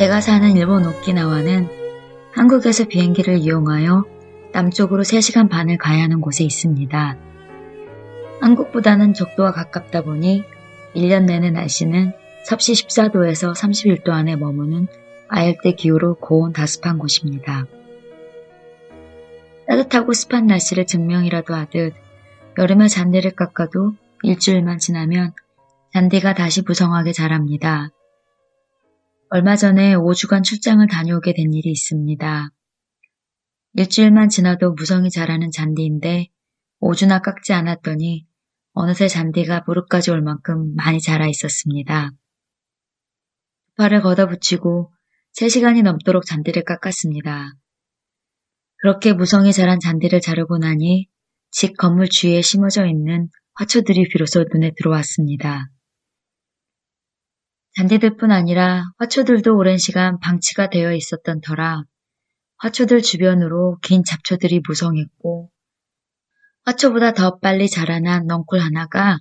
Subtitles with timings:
[0.00, 1.68] 제가 사는 일본 오키나와는
[2.32, 4.06] 한국에서 비행기를 이용하여
[4.50, 7.18] 남쪽으로 3시간 반을 가야 하는 곳에 있습니다.
[8.40, 10.42] 한국보다는 적도와 가깝다 보니
[10.96, 12.14] 1년 내내 날씨는
[12.46, 14.86] 섭씨 14도에서 31도 안에 머무는
[15.28, 17.66] 아열대 기후로 고온 다습한 곳입니다.
[19.68, 21.92] 따뜻하고 습한 날씨를 증명이라도 하듯
[22.58, 23.92] 여름에 잔디를 깎아도
[24.22, 25.34] 일주일만 지나면
[25.92, 27.90] 잔디가 다시 부성하게 자랍니다.
[29.32, 32.50] 얼마 전에 5주간 출장을 다녀오게 된 일이 있습니다.
[33.74, 36.26] 일주일만 지나도 무성이 자라는 잔디인데
[36.80, 38.26] 5주나 깎지 않았더니
[38.72, 42.10] 어느새 잔디가 무릎까지 올 만큼 많이 자라 있었습니다.
[43.76, 44.92] 팔을 걷어붙이고
[45.38, 47.52] 3시간이 넘도록 잔디를 깎았습니다.
[48.78, 51.06] 그렇게 무성이 자란 잔디를 자르고 나니
[51.52, 55.70] 집 건물 주위에 심어져 있는 화초들이 비로소 눈에 들어왔습니다.
[57.76, 61.84] 잔디들뿐 아니라 화초들도 오랜 시간 방치가 되어 있었던 터라
[62.58, 65.50] 화초들 주변으로 긴 잡초들이 무성했고
[66.64, 69.18] 화초보다 더 빨리 자라난 넝쿨 하나가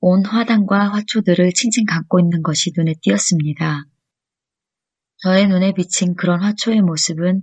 [0.00, 3.84] 온 화단과 화초들을 칭칭 감고 있는 것이 눈에 띄었습니다.
[5.18, 7.42] 저의 눈에 비친 그런 화초의 모습은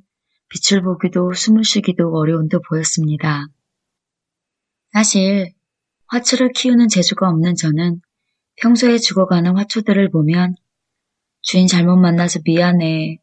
[0.50, 3.48] 빛을 보기도 숨을 쉬기도 어려운 듯 보였습니다.
[4.94, 5.54] 사실
[6.08, 8.00] 화초를 키우는 재주가 없는 저는
[8.58, 10.56] 평소에 죽어가는 화초들을 보면
[11.42, 13.20] 주인 잘못 만나서 미안해.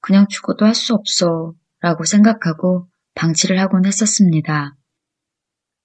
[0.00, 1.54] 그냥 죽어도 할 수 없어.
[1.80, 4.76] 라고 생각하고 방치를 하곤 했었습니다.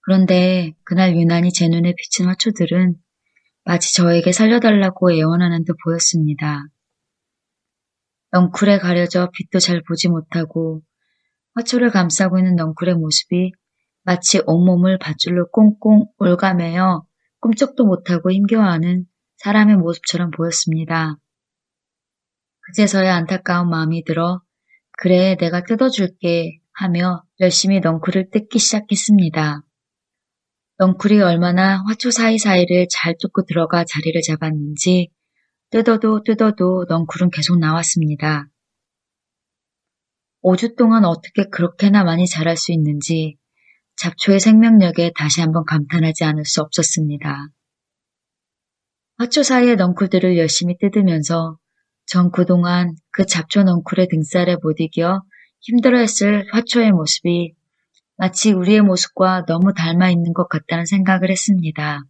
[0.01, 2.95] 그런데 그날 유난히 제 눈에 비친 화초들은
[3.65, 6.63] 마치 저에게 살려달라고 애원하는 듯 보였습니다.
[8.31, 10.81] 넝쿨에 가려져 빛도 잘 보지 못하고
[11.55, 13.51] 화초를 감싸고 있는 넝쿨의 모습이
[14.03, 17.05] 마치 온몸을 밧줄로 꽁꽁 올가매어
[17.39, 19.05] 꿈쩍도 못하고 힘겨워하는
[19.37, 21.17] 사람의 모습처럼 보였습니다.
[22.61, 24.41] 그제서야 안타까운 마음이 들어
[24.91, 29.63] 그래 내가 뜯어줄게 하며 열심히 넝쿨을 뜯기 시작했습니다.
[30.77, 35.09] 넝쿨이 얼마나 화초 사이사이를 잘 뚫고 들어가 자리를 잡았는지
[35.71, 38.49] 뜯어도 뜯어도 넝쿨은 계속 나왔습니다.
[40.43, 43.38] 5주 동안 어떻게 그렇게나 많이 자랄 수 있는지
[43.99, 47.49] 잡초의 생명력에 다시 한번 감탄하지 않을 수 없었습니다.
[49.17, 51.57] 화초 사이의 넝쿨들을 열심히 뜯으면서
[52.05, 55.21] 전 그동안 그 잡초 넝쿨의 등살에 못 이겨
[55.59, 57.53] 힘들어했을 화초의 모습이
[58.15, 62.01] 마치 우리의 모습과 너무 닮아 있는 것 같다는 생각을 했습니다.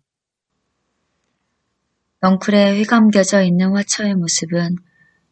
[2.21, 4.75] 넝쿨에 휘감겨져 있는 화초의 모습은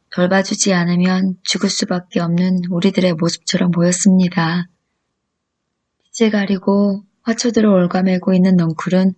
[0.09, 4.68] 돌봐주지 않으면 죽을 수밖에 없는 우리들의 모습처럼 보였습니다.
[6.17, 9.13] 빛을 가리고 화초들을 올가매고 있는 넝쿨은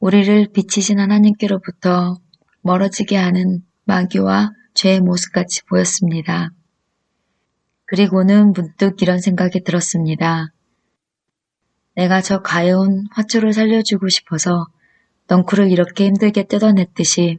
[0.00, 2.18] 우리를 비치신 하나님께로부터
[2.62, 6.50] 멀어지게 하는 마귀와 죄의 모습같이 보였습니다.
[7.86, 10.52] 그리고는 문득 이런 생각이 들었습니다.
[11.94, 14.66] 내가 저 가여운 화초를 살려주고 싶어서
[15.28, 17.38] 넝쿨을 이렇게 힘들게 뜯어냈듯이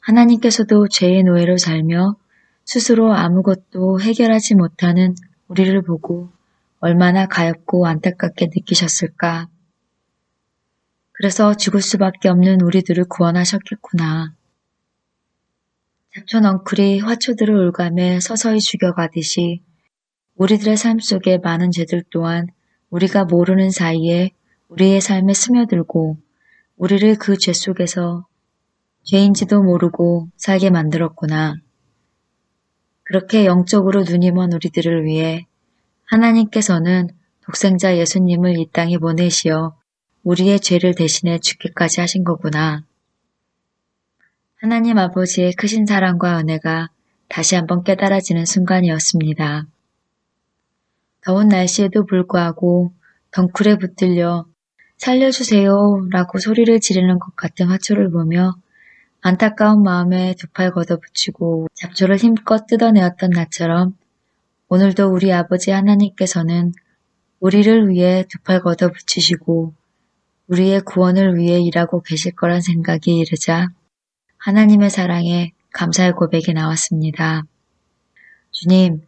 [0.00, 2.16] 하나님께서도 죄의 노예로 살며
[2.64, 5.14] 스스로 아무것도 해결하지 못하는
[5.46, 6.35] 우리를 보고
[6.80, 9.48] 얼마나 가엽고 안타깝게 느끼셨을까.
[11.12, 14.34] 그래서 죽을 수밖에 없는 우리들을 구원하셨겠구나.
[16.14, 19.62] 잡초 넝쿨이 화초들을 울가며 서서히 죽여가듯이
[20.36, 22.46] 우리들의 삶 속에 많은 죄들 또한
[22.90, 24.30] 우리가 모르는 사이에
[24.68, 26.18] 우리의 삶에 스며들고
[26.76, 28.26] 우리를 그 죄 속에서
[29.04, 31.56] 죄인지도 모르고 살게 만들었구나.
[33.04, 35.46] 그렇게 영적으로 눈이 먼 우리들을 위해
[36.06, 37.08] 하나님께서는
[37.42, 39.76] 독생자 예수님을 이 땅에 보내시어
[40.24, 42.84] 우리의 죄를 대신해 죽기까지 하신 거구나.
[44.56, 46.90] 하나님 아버지의 크신 사랑과 은혜가
[47.28, 49.66] 다시 한번 깨달아지는 순간이었습니다.
[51.22, 52.92] 더운 날씨에도 불구하고
[53.32, 54.46] 덩쿨에 붙들려
[54.98, 58.56] 살려주세요 라고 소리를 지르는 것 같은 화초를 보며
[59.20, 63.96] 안타까운 마음에 두 팔 걷어붙이고 잡초를 힘껏 뜯어내었던 나처럼
[64.68, 66.72] 오늘도 우리 아버지 하나님께서는
[67.38, 69.74] 우리를 위해 두 팔 걷어 붙이시고
[70.48, 73.68] 우리의 구원을 위해 일하고 계실 거란 생각이 이르자
[74.38, 77.42] 하나님의 사랑에 감사의 고백이 나왔습니다.
[78.50, 79.02] 주님,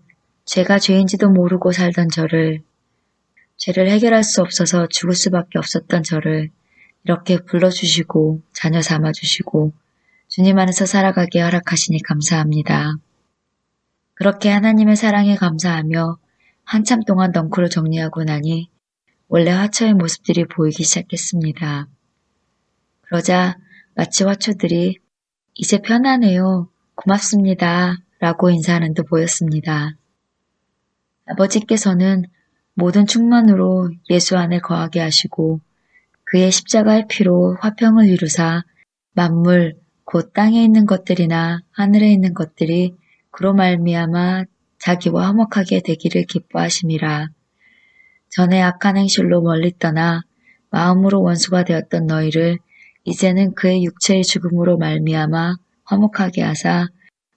[0.44, 2.62] 제가 죄인지도 모르고 살던 저를,
[3.56, 6.50] 죄를 해결할 수 없어서 죽을 수밖에 없었던 저를
[7.04, 9.72] 이렇게 불러주시고 자녀 삼아주시고
[10.28, 12.94] 주님 안에서 살아가게 허락하시니 감사합니다.
[14.18, 16.18] 그렇게 하나님의 사랑에 감사하며
[16.64, 18.68] 한참 동안 덩크를 정리하고 나니
[19.28, 21.86] 원래 화초의 모습들이 보이기 시작했습니다.
[23.02, 23.56] 그러자
[23.94, 24.98] 마치 화초들이
[25.54, 26.68] 이제 편하네요.
[26.96, 27.98] 고맙습니다.
[28.18, 29.92] 라고 인사하는 듯 보였습니다.
[31.26, 32.24] 아버지께서는
[32.74, 35.60] 모든 충만으로 예수 안에 거하게 하시고
[36.24, 38.64] 그의 십자가의 피로 화평을 이루사
[39.12, 42.96] 만물 곧 땅에 있는 것들이나 하늘에 있는 것들이
[43.38, 44.46] 그로 말미암아
[44.80, 47.28] 자기와 화목하게 되기를 기뻐하심이라.
[48.30, 50.22] 전에 악한 행실로 멀리 떠나
[50.70, 52.58] 마음으로 원수가 되었던 너희를
[53.04, 55.54] 이제는 그의 육체의 죽음으로 말미암아
[55.84, 56.88] 화목하게 하사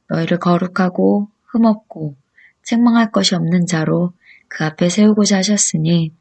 [0.09, 2.15] 너희를 거룩하고 흠없고
[2.63, 4.13] 책망할 것이 없는 자로
[4.47, 6.15] 그 앞에 세우고자 하셨으니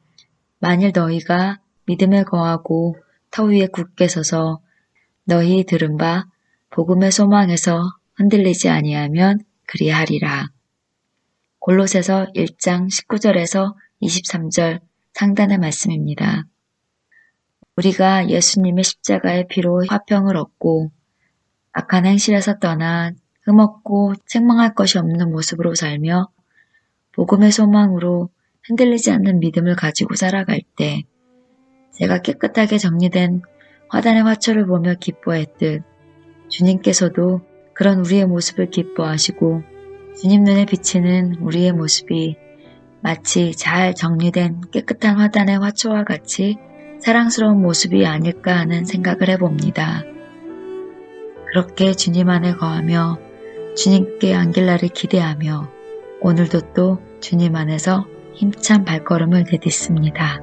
[0.59, 2.97] 만일 너희가 믿음에 거하고
[3.31, 4.61] 터 위에 굳게 서서
[5.25, 6.27] 너희 들은 바
[6.69, 7.81] 복음의 소망에서
[8.17, 9.39] 흔들리지 아니하면
[9.71, 10.49] 그리하리라.
[11.61, 14.81] 골로새서 1장 19절에서 23절
[15.15, 16.45] 상단의 말씀입니다.
[17.77, 20.91] 우리가 예수님의 십자가의 피로 화평을 얻고
[21.73, 23.13] 악한 행실에서 떠나
[23.43, 26.29] 흠없고 책망할 것이 없는 모습으로 살며
[27.13, 28.29] 복음의 소망으로
[28.65, 31.05] 흔들리지 않는 믿음을 가지고 살아갈 때
[31.93, 33.43] 제가 깨끗하게 정리된
[33.89, 35.85] 화단의 화초를 보며 기뻐했듯
[36.49, 37.50] 주님께서도
[37.81, 39.63] 그런 우리의 모습을 기뻐하시고
[40.21, 42.37] 주님 눈에 비치는 우리의 모습이
[43.01, 46.59] 마치 잘 정리된 깨끗한 화단의 화초와 같이
[47.01, 50.03] 사랑스러운 모습이 아닐까 하는 생각을 해봅니다.
[51.47, 53.19] 그렇게 주님 안에 거하며
[53.75, 55.71] 주님께 안길 날을 기대하며
[56.21, 60.39] 오늘도 또 주님 안에서 힘찬 발걸음을 내딛습니다.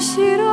[0.00, 0.47] 白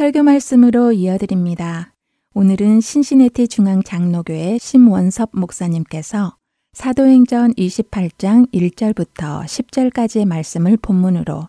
[0.00, 1.92] 설교 말씀으로 이어드립니다.
[2.32, 6.36] 오늘은 신시내티 중앙 장로교회 심원섭 목사님께서
[6.72, 11.48] 사도행전 28장 1절부터 10절까지의 말씀을 본문으로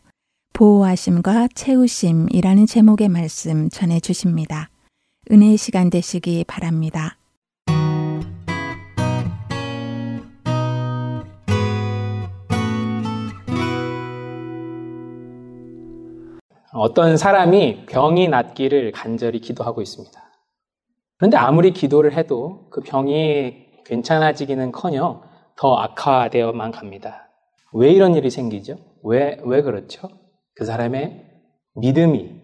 [0.51, 4.69] 보호하심과 채우심이라는 제목의 말씀 전해 주십니다.
[5.31, 7.15] 은혜의 시간 되시기 바랍니다.
[16.73, 20.19] 어떤 사람이 병이 낫기를 간절히 기도하고 있습니다.
[21.17, 25.21] 그런데 아무리 기도를 해도 그 병이 괜찮아지기는 커녕
[25.57, 27.29] 더 악화되어만 갑니다.
[27.73, 28.77] 왜 이런 일이 생기죠?
[29.03, 30.09] 왜, 왜 그렇죠?
[30.55, 31.25] 그 사람의
[31.75, 32.41] 믿음이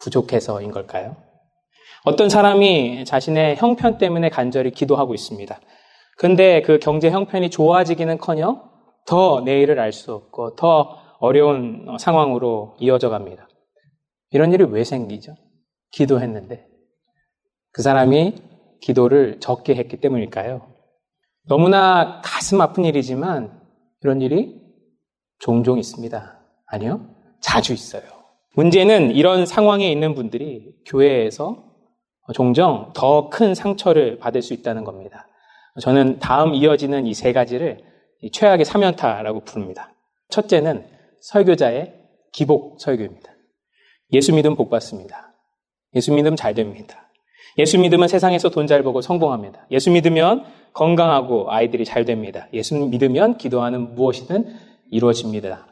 [0.00, 1.16] 부족해서인 걸까요?
[2.04, 5.58] 어떤 사람이 자신의 형편 때문에 간절히 기도하고 있습니다.
[6.18, 8.62] 근데 그 경제 형편이 좋아지기는 커녕
[9.06, 13.48] 더 내일을 알 수 없고 더 어려운 상황으로 이어져 갑니다.
[14.30, 15.34] 이런 일이 왜 생기죠?
[15.92, 16.66] 기도했는데.
[17.72, 18.34] 그 사람이
[18.80, 20.72] 기도를 적게 했기 때문일까요?
[21.48, 23.60] 너무나 가슴 아픈 일이지만
[24.02, 24.60] 이런 일이
[25.38, 26.40] 종종 있습니다.
[26.66, 27.06] 아니요?
[27.40, 28.02] 자주 있어요.
[28.56, 31.64] 문제는 이런 상황에 있는 분들이 교회에서
[32.34, 35.26] 종종 더 큰 상처를 받을 수 있다는 겁니다.
[35.80, 37.82] 저는 다음 이어지는 이 세 가지를
[38.32, 39.92] 최악의 사면타라고 부릅니다.
[40.30, 40.86] 첫째는
[41.24, 41.94] 설교자의
[42.32, 43.32] 기복 설교입니다.
[44.12, 45.32] 예수 믿음 복 받습니다.
[45.94, 47.10] 예수 믿음 잘 됩니다.
[47.56, 49.66] 예수 믿으면 세상에서 돈 잘 벌고 성공합니다.
[49.70, 52.48] 예수 믿으면 건강하고 아이들이 잘 됩니다.
[52.52, 54.54] 예수 믿으면 기도하는 무엇이든
[54.90, 55.66] 이루어집니다.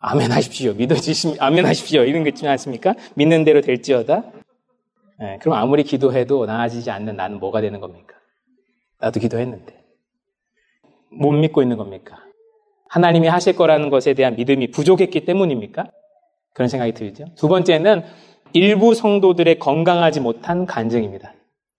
[0.00, 0.74] 아멘 하십시오.
[0.74, 2.02] 믿어지시, 아멘 하십시오.
[2.02, 2.94] 이런 거 있지 않습니까?
[3.14, 4.32] 믿는 대로 될지어다.
[5.20, 8.14] 네, 그럼 아무리 기도해도 나아지지 않는 나는 뭐가 되는 겁니까?
[8.98, 9.82] 나도 기도했는데.
[11.12, 12.22] 못 믿고 있는 겁니까?
[12.90, 15.86] 하나님이 하실 거라는 것에 대한 믿음이 부족했기 때문입니까?
[16.54, 17.26] 그런 생각이 들죠.
[17.36, 18.02] 두 번째는
[18.52, 21.32] 일부 성도들의 건강하지 못한 간증입니다.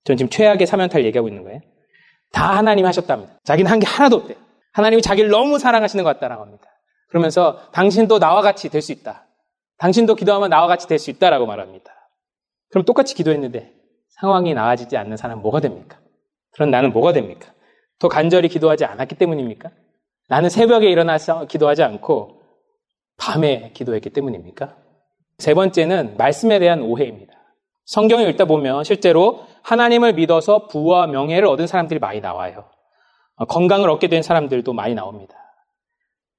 [0.05, 1.59] 전 지금 최악의 사면탈 얘기하고 있는 거예요.
[2.31, 3.33] 다 하나님 하셨답니다.
[3.43, 4.37] 자기는 한 게 하나도 없대요.
[4.71, 6.63] 하나님이 자기를 너무 사랑하시는 것 같다라고 합니다.
[7.09, 9.27] 그러면서 당신도 나와 같이 될 수 있다.
[9.79, 11.91] 당신도 기도하면 나와 같이 될 수 있다라고 말합니다.
[12.69, 13.73] 그럼 똑같이 기도했는데
[14.21, 15.99] 상황이 나아지지 않는 사람은 뭐가 됩니까?
[16.53, 17.51] 그런 나는 뭐가 됩니까?
[17.99, 19.71] 더 간절히 기도하지 않았기 때문입니까?
[20.31, 22.39] 나는 새벽에 일어나서 기도하지 않고
[23.17, 24.77] 밤에 기도했기 때문입니까?
[25.39, 27.33] 세 번째는 말씀에 대한 오해입니다.
[27.83, 32.69] 성경을 읽다 보면 실제로 하나님을 믿어서 부와 명예를 얻은 사람들이 많이 나와요.
[33.49, 35.35] 건강을 얻게 된 사람들도 많이 나옵니다.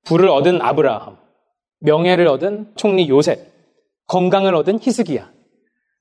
[0.06, 1.18] 부를 얻은 아브라함,
[1.80, 3.40] 명예를 얻은 총리 요셉,
[4.06, 5.30] 건강을 얻은 히스기야.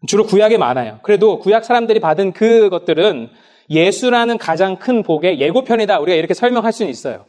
[0.07, 0.99] 주로 구약에 많아요.
[1.03, 3.31] 그래도 구약 사람들이 받은 그것들은
[3.69, 5.99] 예수라는 가장 큰 복의 예고편이다.
[5.99, 7.25] 우리가 이렇게 설명할 수는 있어요.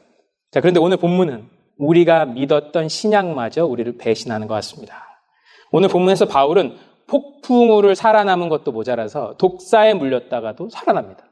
[0.52, 5.02] 자, 그런데 오늘 본문은 우리가 믿었던 신약마저 우리를 배신하는 것 같습니다.
[5.70, 11.24] 오늘 본문에서 바울은 폭풍우를 살아남은 것도 모자라서 독사에 물렸다가도 살아납니다.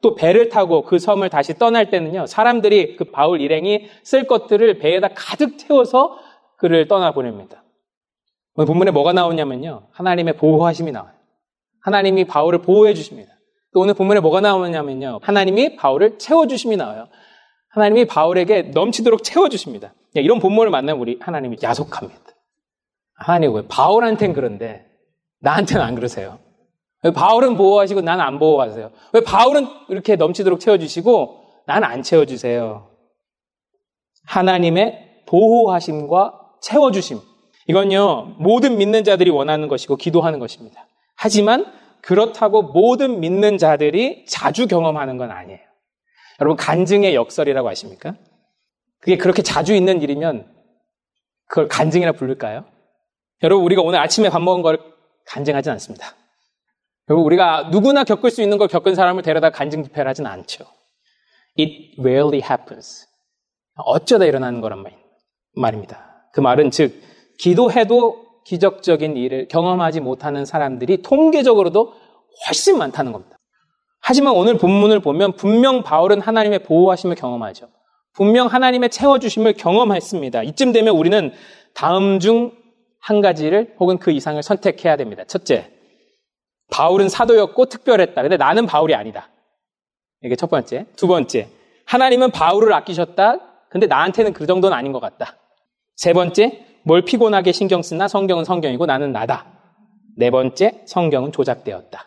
[0.00, 5.08] 또 배를 타고 그 섬을 다시 떠날 때는요, 사람들이 그 바울 일행이 쓸 것들을 배에다
[5.14, 6.16] 가득 태워서
[6.56, 7.64] 그를 떠나보냅니다.
[8.54, 11.12] 오늘 본문에 뭐가 나오냐면요, 하나님의 보호하심이 나와요.
[11.80, 13.32] 하나님이 바울을 보호해 주십니다.
[13.72, 17.08] 또 오늘 본문에 뭐가 나오냐면요, 하나님이 바울을 채워주심이 나와요.
[17.72, 19.94] 하나님이 바울에게 넘치도록 채워주십니다.
[20.14, 22.22] 이런 본문을 만나면 우리 하나님이 야속합니다.
[23.14, 24.86] 하나님 왜 바울한테는 그런데
[25.40, 26.38] 나한테는 안 그러세요?
[27.02, 28.90] 왜 바울은 보호하시고 나는 안 보호하세요?
[29.14, 32.90] 왜 바울은 이렇게 넘치도록 채워주시고 나는 안 채워주세요?
[34.26, 37.20] 하나님의 보호하심과 채워주심.
[37.68, 40.86] 이건요, 모든 믿는 자들이 원하는 것이고 기도하는 것입니다.
[41.16, 41.66] 하지만
[42.02, 45.60] 그렇다고 모든 믿는 자들이 자주 경험하는 건 아니에요.
[46.42, 48.16] 여러분, 간증의 역설이라고 아십니까?
[48.98, 50.52] 그게 그렇게 자주 있는 일이면
[51.46, 52.64] 그걸 간증이라 부를까요?
[53.44, 54.80] 여러분, 우리가 오늘 아침에 밥 먹은 걸
[55.26, 56.16] 간증하지 않습니다.
[57.08, 60.64] 여러분, 우리가 누구나 겪을 수 있는 걸 겪은 사람을 데려다 간증 집회를 하진 않죠.
[61.60, 63.06] It rarely happens.
[63.76, 64.84] 어쩌다 일어나는 거란
[65.54, 66.28] 말입니다.
[66.32, 67.00] 그 말은 즉,
[67.38, 71.94] 기도해도 기적적인 일을 경험하지 못하는 사람들이 통계적으로도
[72.48, 73.36] 훨씬 많다는 겁니다.
[74.02, 77.68] 하지만 오늘 본문을 보면 분명 바울은 하나님의 보호하심을 경험하죠.
[78.12, 80.42] 분명 하나님의 채워주심을 경험했습니다.
[80.42, 81.32] 이쯤 되면 우리는
[81.74, 82.62] 다음 중
[83.02, 85.24] 한 가지를 혹은 그 이상을 선택해야 됩니다.
[85.24, 85.70] 첫째,
[86.70, 88.22] 바울은 사도였고 특별했다.
[88.22, 89.28] 근데 나는 바울이 아니다.
[90.22, 90.86] 이게 첫 번째.
[90.96, 91.48] 두 번째,
[91.84, 93.38] 하나님은 바울을 아끼셨다.
[93.70, 95.36] 근데 나한테는 그 정도는 아닌 것 같다.
[95.96, 99.46] 세 번째, 뭘 피곤하게 신경 쓰나 성경은 성경이고 나는 나다.
[100.16, 102.06] 네 번째, 성경은 조작되었다.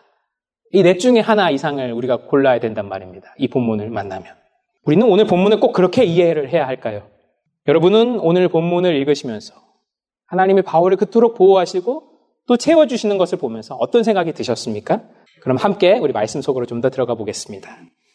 [0.72, 3.34] 이 넷 중에 하나 이상을 우리가 골라야 된단 말입니다.
[3.38, 4.26] 이 본문을 만나면.
[4.84, 7.08] 우리는 오늘 본문을 꼭 그렇게 이해를 해야 할까요?
[7.68, 9.54] 여러분은 오늘 본문을 읽으시면서
[10.26, 12.02] 하나님의 바울을 그토록 보호하시고
[12.46, 15.02] 또 채워주시는 것을 보면서 어떤 생각이 드셨습니까?
[15.40, 17.68] 그럼 함께 우리 말씀 속으로 좀 더 들어가 보겠습니다.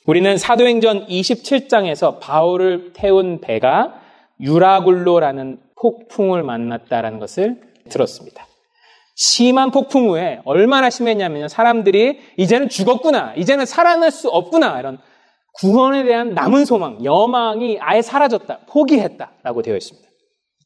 [0.06, 4.00] 우리는 사도행전 27장에서 바울을 태운 배가
[4.40, 8.46] 유라굴로라는 폭풍을 만났다라는 것을 들었습니다.
[9.24, 14.98] 심한 폭풍 후에 얼마나 심했냐면 사람들이 이제는 죽었구나, 이제는 살아날 수 없구나 이런
[15.54, 20.10] 구원에 대한 남은 소망, 여망이 아예 사라졌다, 포기했다라고 되어 있습니다.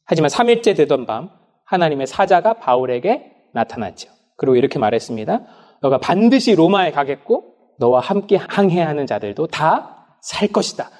[0.06, 1.28] 하지만 3일째 되던 밤
[1.66, 4.08] 하나님의 사자가 바울에게 나타났죠.
[4.38, 5.40] 그리고 이렇게 말했습니다.
[5.82, 7.44] 너가 반드시 로마에 가겠고
[7.78, 10.90] 너와 함께 항해하는 자들도 다 살 것이다.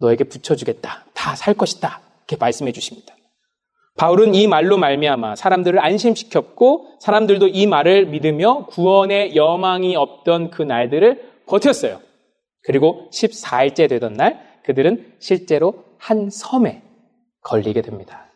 [0.00, 1.04] 너에게 붙여주겠다.
[1.12, 2.00] 다 살 것이다.
[2.20, 3.13] 이렇게 말씀해 주십니다.
[3.96, 11.32] 바울은 이 말로 말미암아 사람들을 안심시켰고 사람들도 이 말을 믿으며 구원의 여망이 없던 그 날들을
[11.46, 12.00] 버텼어요.
[12.62, 16.82] 그리고 14일째 되던 날 그들은 실제로 한 섬에
[17.42, 18.26] 걸리게 됩니다.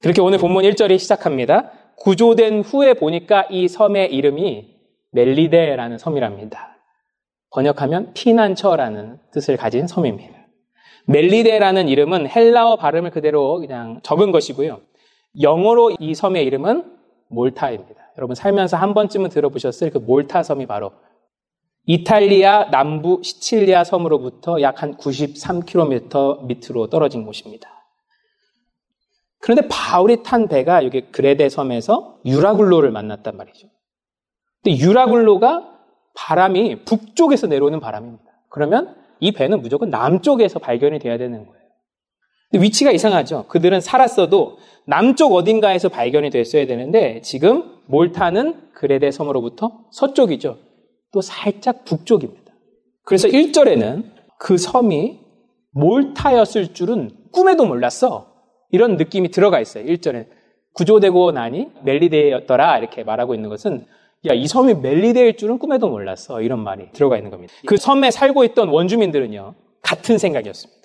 [0.00, 1.72] 그렇게 오늘 본문 1절이 시작합니다.
[1.96, 4.74] 구조된 후에 보니까 이 섬의 이름이
[5.12, 6.78] 멜리데라는 섬이랍니다.
[7.50, 10.39] 번역하면 피난처라는 뜻을 가진 섬입니다.
[11.06, 14.80] 멜리데라는 이름은 헬라어 발음을 그대로 그냥 적은 것이고요.
[15.40, 16.96] 영어로 이 섬의 이름은
[17.28, 18.00] 몰타입니다.
[18.18, 20.92] 여러분 살면서 한 번쯤은 들어보셨을 그 몰타 섬이 바로
[21.86, 27.68] 이탈리아 남부 시칠리아 섬으로부터 약 한 93km 밑으로 떨어진 곳입니다.
[29.40, 33.68] 그런데 바울이 탄 배가 여기 그레데 섬에서 유라굴로를 만났단 말이죠.
[34.62, 35.78] 근데 유라굴로가
[36.14, 38.24] 바람이 북쪽에서 내려오는 바람입니다.
[38.50, 41.60] 그러면 이 배는 무조건 남쪽에서 발견이 돼야 되는 거예요.
[42.52, 43.46] 위치가 이상하죠.
[43.48, 50.58] 그들은 살았어도 남쪽 어딘가에서 발견이 됐어야 되는데 지금 몰타는 그레데 섬으로부터 서쪽이죠.
[51.12, 52.52] 또 살짝 북쪽입니다.
[53.04, 54.04] 그래서 1절에는
[54.38, 55.20] 그 섬이
[55.72, 58.32] 몰타였을 줄은 꿈에도 몰랐어.
[58.70, 59.84] 이런 느낌이 들어가 있어요.
[59.84, 60.26] 1절에.
[60.74, 62.78] 구조되고 나니 멜리데였더라.
[62.78, 63.86] 이렇게 말하고 있는 것은
[64.26, 66.42] 야, 이 섬이 멜리데일 줄은 꿈에도 몰랐어.
[66.42, 67.54] 이런 말이 들어가 있는 겁니다.
[67.66, 70.80] 그 섬에 살고 있던 원주민들은요, 같은 생각이었습니다.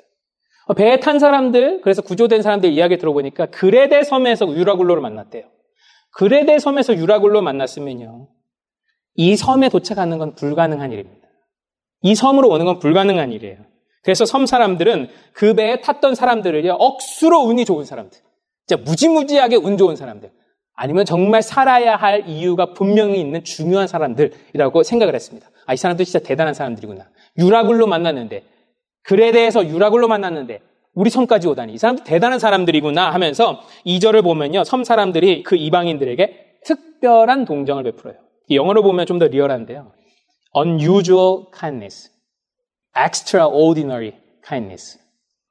[0.68, 5.44] 어, 배에 탄 사람들, 그래서 구조된 사람들 이야기 들어보니까 그레데 섬에서 유라굴로를 만났대요.
[6.12, 8.30] 그레데 섬에서 유라굴로 만났으면요,
[9.16, 11.28] 이 섬에 도착하는 건 불가능한 일입니다.
[12.02, 13.58] 이 섬으로 오는 건 불가능한 일이에요.
[14.04, 18.18] 그래서 섬 사람들은 그 배에 탔던 사람들을요, 억수로 운이 좋은 사람들.
[18.66, 20.32] 진짜 무지무지하게 운 좋은 사람들.
[20.76, 25.50] 아니면 정말 살아야 할 이유가 분명히 있는 중요한 사람들이라고 생각을 했습니다.
[25.66, 27.06] 아, 이 사람들 진짜 대단한 사람들이구나.
[27.38, 28.44] 유라굴로 만났는데,
[29.04, 30.62] 글에 대해서 유라굴로 만났는데,
[30.94, 31.74] 우리 섬까지 오다니.
[31.74, 34.64] 이 사람들 대단한 사람들이구나 하면서 2절을 보면요.
[34.64, 38.16] 섬 사람들이 그 이방인들에게 특별한 동정을 베풀어요.
[38.52, 39.92] 영어로 보면 좀 더 리얼한데요.
[40.58, 42.12] unusual kindness,
[42.98, 44.14] extraordinary
[44.46, 45.00] kindness.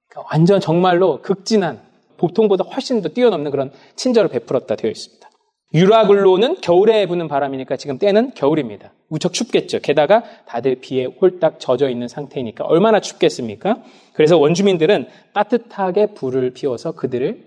[0.09, 1.83] 그러니까 완전 정말로 극진한
[2.17, 5.29] 보통보다 훨씬 더 뛰어넘는 그런 친절을 베풀었다 되어 있습니다.
[5.75, 8.93] 유라글로는 겨울에 부는 바람이니까 지금 때는 겨울입니다.
[9.09, 9.81] 무척 춥겠죠.
[9.81, 13.83] 게다가 다들 비에 홀딱 젖어 있는 상태니까 얼마나 춥겠습니까?
[14.13, 17.45] 그래서 원주민들은 따뜻하게 불을 피워서 그들을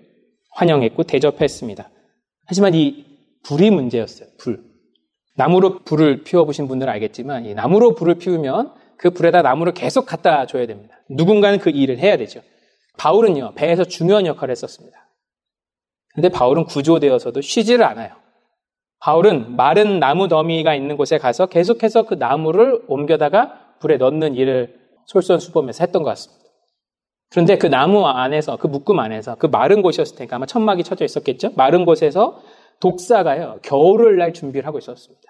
[0.52, 1.90] 환영했고 대접했습니다.
[2.46, 3.06] 하지만 이
[3.44, 4.28] 불이 문제였어요.
[4.38, 4.62] 불.
[5.36, 10.66] 나무로 불을 피워보신 분들은 알겠지만 이 나무로 불을 피우면 그 불에다 나무를 계속 갖다 줘야
[10.66, 11.00] 됩니다.
[11.10, 12.42] 누군가는 그 일을 해야 되죠.
[12.98, 15.08] 바울은요, 배에서 중요한 역할을 했었습니다.
[16.14, 18.16] 근데 바울은 구조되어서도 쉬지를 않아요.
[19.00, 25.84] 바울은 마른 나무 더미가 있는 곳에 가서 계속해서 그 나무를 옮겨다가 불에 넣는 일을 솔선수범해서
[25.84, 26.44] 했던 것 같습니다.
[27.30, 31.52] 그런데 그 나무 안에서, 그 묶음 안에서, 그 마른 곳이었을 테니까 아마 천막이 쳐져 있었겠죠?
[31.56, 32.42] 마른 곳에서
[32.80, 35.24] 독사가요, 겨울을 날 준비를 하고 있었습니다.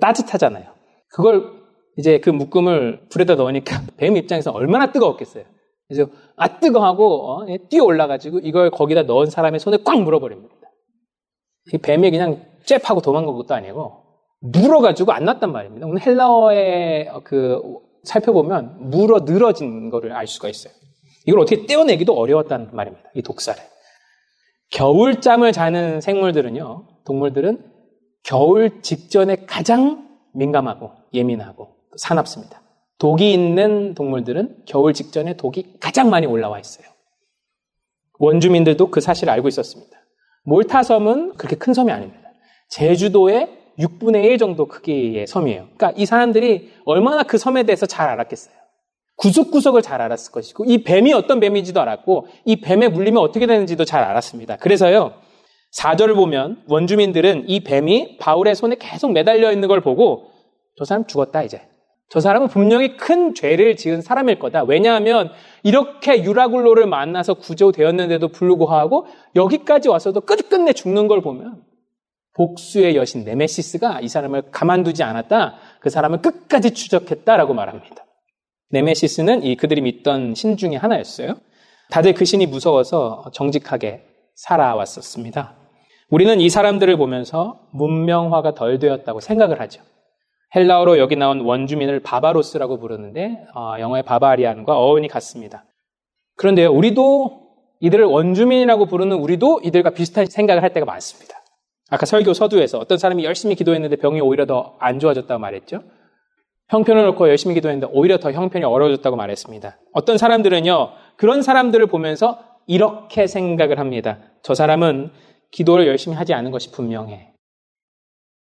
[0.00, 0.72] 따뜻하잖아요.
[1.08, 1.50] 그걸
[1.96, 5.44] 이제 그 묶음을 불에다 넣으니까 뱀 입장에서 얼마나 뜨거웠겠어요.
[5.88, 10.54] 그래서 아 뜨거 하고 어, 예, 뛰어 올라가지고 이걸 거기다 넣은 사람의 손에 꽉 물어버립니다.
[11.72, 14.04] 이 뱀이 그냥 잽하고 도망간 것도 아니고
[14.40, 15.86] 물어가지고 안 났단 말입니다.
[15.86, 17.60] 오늘 헬라어에 그
[18.04, 20.72] 살펴보면 물어 늘어진 거를 알 수가 있어요.
[21.26, 23.10] 이걸 어떻게 떼어내기도 어려웠단 말입니다.
[23.14, 23.60] 이 독사를.
[24.70, 27.72] 겨울잠을 자는 생물들은요, 동물들은
[28.22, 32.62] 겨울 직전에 가장 민감하고 예민하고 사납습니다.
[32.98, 36.86] 독이 있는 동물들은 겨울 직전에 독이 가장 많이 올라와 있어요.
[38.18, 39.96] 원주민들도 그 사실을 알고 있었습니다.
[40.44, 42.30] 몰타 섬은 그렇게 큰 섬이 아닙니다.
[42.68, 45.68] 제주도의 6분의 1 정도 크기의 섬이에요.
[45.76, 48.54] 그러니까 이 사람들이 얼마나 그 섬에 대해서 잘 알았겠어요.
[49.16, 54.02] 구석구석을 잘 알았을 것이고, 이 뱀이 어떤 뱀인지도 알았고, 이 뱀에 물리면 어떻게 되는지도 잘
[54.02, 54.56] 알았습니다.
[54.56, 55.14] 그래서요,
[55.74, 60.30] 4절을 보면 원주민들은 이 뱀이 바울의 손에 계속 매달려 있는 걸 보고,
[60.76, 61.62] 저 사람 죽었다, 이제.
[62.08, 64.62] 저 사람은 분명히 큰 죄를 지은 사람일 거다.
[64.62, 65.30] 왜냐하면
[65.62, 71.62] 이렇게 유라굴로를 만나서 구조되었는데도 불구하고 여기까지 와서도 끝끝내 죽는 걸 보면
[72.34, 75.56] 복수의 여신 네메시스가 이 사람을 가만두지 않았다.
[75.80, 78.04] 그 사람을 끝까지 추적했다라고 말합니다.
[78.70, 81.36] 네메시스는 이 그들이 믿던 신 중에 하나였어요.
[81.90, 85.56] 다들 그 신이 무서워서 정직하게 살아왔었습니다.
[86.10, 89.82] 우리는 이 사람들을 보면서 문명화가 덜 되었다고 생각을 하죠.
[90.56, 95.64] 헬라어로 여기 나온 원주민을 바바로스라고 부르는데 어, 영어의 바바리안과 어원이 같습니다.
[96.36, 97.46] 그런데요, 우리도
[97.80, 101.36] 이들을 원주민이라고 부르는 우리도 이들과 비슷한 생각을 할 때가 많습니다.
[101.90, 105.82] 아까 설교 서두에서 어떤 사람이 열심히 기도했는데 병이 오히려 더 안 좋아졌다고 말했죠.
[106.68, 109.78] 형편을 놓고 열심히 기도했는데 오히려 더 형편이 어려워졌다고 말했습니다.
[109.92, 114.18] 어떤 사람들은요, 그런 사람들을 보면서 이렇게 생각을 합니다.
[114.42, 115.12] 저 사람은
[115.52, 117.32] 기도를 열심히 하지 않은 것이 분명해.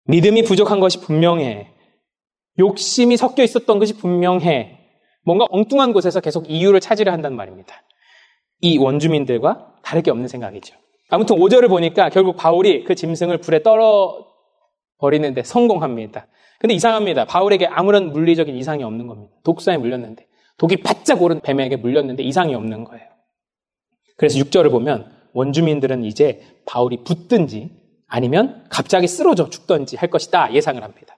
[0.05, 1.71] 믿음이 부족한 것이 분명해.
[2.59, 4.77] 욕심이 섞여 있었던 것이 분명해.
[5.25, 7.81] 뭔가 엉뚱한 곳에서 계속 이유를 찾으려 한단 말입니다.
[8.61, 10.75] 이 원주민들과 다를 게 없는 생각이죠.
[11.09, 14.27] 아무튼 5절을 보니까 결국 바울이 그 짐승을 불에 떨어
[14.99, 16.27] 버리는데 성공합니다.
[16.59, 17.25] 근데 이상합니다.
[17.25, 19.33] 바울에게 아무런 물리적인 이상이 없는 겁니다.
[19.43, 23.07] 독사에 물렸는데 독이 바짝 오른 뱀에게 물렸는데 이상이 없는 거예요.
[24.17, 27.71] 그래서 6절을 보면 원주민들은 이제 바울이 붙든지
[28.07, 31.15] 아니면 갑자기 쓰러져 죽던지 할 것이다 예상을 합니다.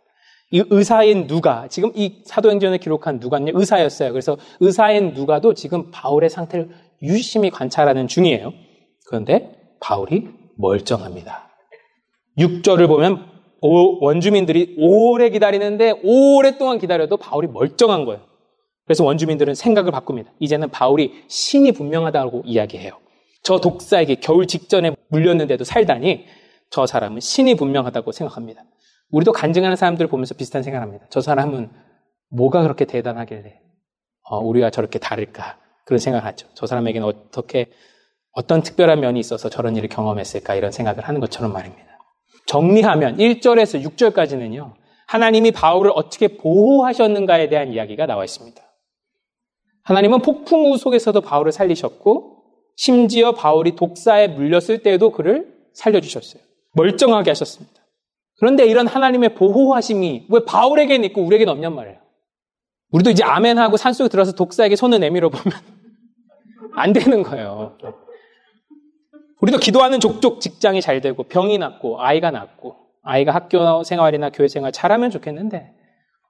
[0.52, 4.12] 이 의사인 누가 지금 이 사도행전을 기록한 누가는 의사였어요.
[4.12, 6.70] 그래서 의사인 누가도 지금 바울의 상태를
[7.02, 8.54] 유심히 관찰하는 중이에요.
[9.08, 11.50] 그런데 바울이 멀쩡합니다.
[12.38, 13.26] 6절을 보면
[13.62, 18.22] 원주민들이 오래 기다리는데 오랫동안 기다려도 바울이 멀쩡한 거예요.
[18.86, 20.32] 그래서 원주민들은 생각을 바꿉니다.
[20.40, 22.94] 이제는 바울이 신이 분명하다고 이야기해요.
[23.44, 26.26] 저 독사에게 겨울 직전에 물렸는데도 살다니
[26.70, 28.64] 저 사람은 신이 분명하다고 생각합니다.
[29.12, 31.06] 우리도 간증하는 사람들을 보면서 비슷한 생각을 합니다.
[31.10, 31.70] 저 사람은
[32.30, 33.60] 뭐가 그렇게 대단하길래
[34.24, 36.48] 어, 우리가 저렇게 다를까 그런 생각을 하죠.
[36.54, 37.68] 저 사람에게는 어떻게
[38.32, 41.84] 어떤 특별한 면이 있어서 저런 일을 경험했을까 이런 생각을 하는 것처럼 말입니다.
[42.46, 44.74] 정리하면 1절에서 6절까지는요.
[45.08, 48.62] 하나님이 바울을 어떻게 보호하셨는가에 대한 이야기가 나와 있습니다.
[49.84, 52.44] 하나님은 폭풍우 속에서도 바울을 살리셨고
[52.78, 56.42] 심지어 바울이 독사에 물렸을 때에도 그를 살려주셨어요.
[56.74, 57.81] 멀쩡하게 하셨습니다.
[58.42, 62.00] 그런데 이런 하나님의 보호하심이 왜 바울에게는 있고 우리에게는 없냔 말이에요.
[62.92, 65.56] 우리도 이제 아멘 하고 산속에 들어서 독사에게 손을 내밀어 보면
[66.74, 67.78] 안 되는 거예요.
[69.42, 74.72] 우리도 기도하는 족족 직장이 잘 되고 병이 낫고 아이가 낫고 아이가 학교 생활이나 교회 생활
[74.72, 75.76] 잘하면 좋겠는데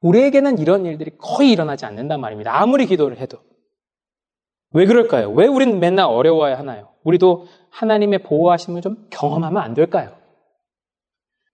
[0.02, 2.60] 우리에게는 이런 일들이 거의 일어나지 않는단 말입니다.
[2.60, 3.38] 아무리 기도를 해도.
[4.74, 5.32] 왜 그럴까요?
[5.32, 6.90] 왜 우리는 맨날 어려워야 하나요?
[7.06, 10.21] 우리도 하나님의 보호하심을 좀 경험하면 안 될까요?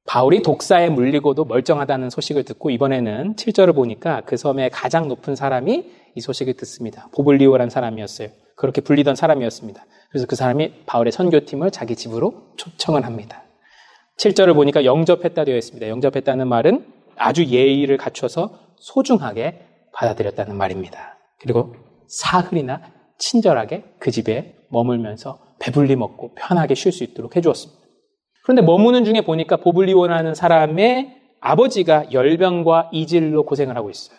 [0.07, 6.21] 바울이 독사에 물리고도 멀쩡하다는 소식을 듣고 이번에는 7절을 보니까 그 섬의 가장 높은 사람이 이
[6.21, 7.09] 소식을 듣습니다.
[7.13, 8.29] 보블리오라는 사람이었어요.
[8.55, 9.85] 그렇게 불리던 사람이었습니다.
[10.09, 13.43] 그래서 그 사람이 바울의 선교팀을 자기 집으로 초청을 합니다.
[14.17, 15.89] 7절을 보니까 영접했다 되어 있습니다.
[15.89, 16.85] 영접했다는 말은
[17.17, 21.17] 아주 예의를 갖춰서 소중하게 받아들였다는 말입니다.
[21.39, 21.75] 그리고
[22.07, 22.81] 사흘이나
[23.17, 27.86] 친절하게 그 집에 머물면서 배불리 먹고 편하게 쉴 수 있도록 해주었습니다.
[28.47, 34.17] 그런데 머무는 중에 보니까 보블리오라는 사람의 아버지가 열병과 이질로 고생을 하고 있어요.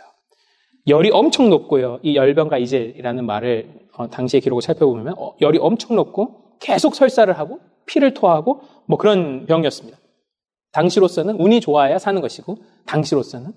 [0.87, 1.99] 열이 엄청 높고요.
[2.03, 7.61] 이 열병과 이질이라는 말을 어, 당시의 기록을 살펴보면 어, 열이 엄청 높고 계속 설사를 하고
[7.87, 9.97] 피를 토하고 뭐 그런 병이었습니다.
[10.73, 13.53] 당시로서는 운이 좋아야 사는 것이고 당시로서는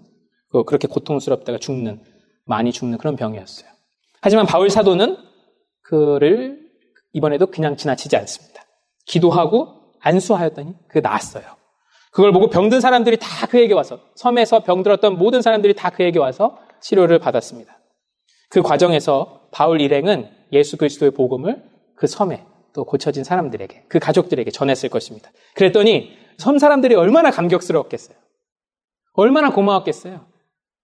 [0.66, 2.02] 그렇게 고통스럽다가 죽는
[2.46, 3.70] 많이 죽는 그런 병이었어요.
[4.22, 5.18] 하지만 바울 사도는
[5.82, 6.62] 그를
[7.12, 8.64] 이번에도 그냥 지나치지 않습니다.
[9.06, 11.44] 기도하고 안수하였더니 그게 나았어요.
[12.12, 17.20] 그걸 보고 병든 사람들이 다 그에게 와서 섬에서 병들었던 모든 사람들이 다 그에게 와서 치료를
[17.20, 17.78] 받았습니다.
[18.50, 21.64] 그 과정에서 바울 일행은 예수 그리스도의 복음을
[21.96, 25.32] 그 섬에 또 고쳐진 사람들에게 그 가족들에게 전했을 것입니다.
[25.56, 28.18] 그랬더니 섬 사람들이 얼마나 감격스러웠겠어요.
[29.14, 30.26] 얼마나 고마웠겠어요.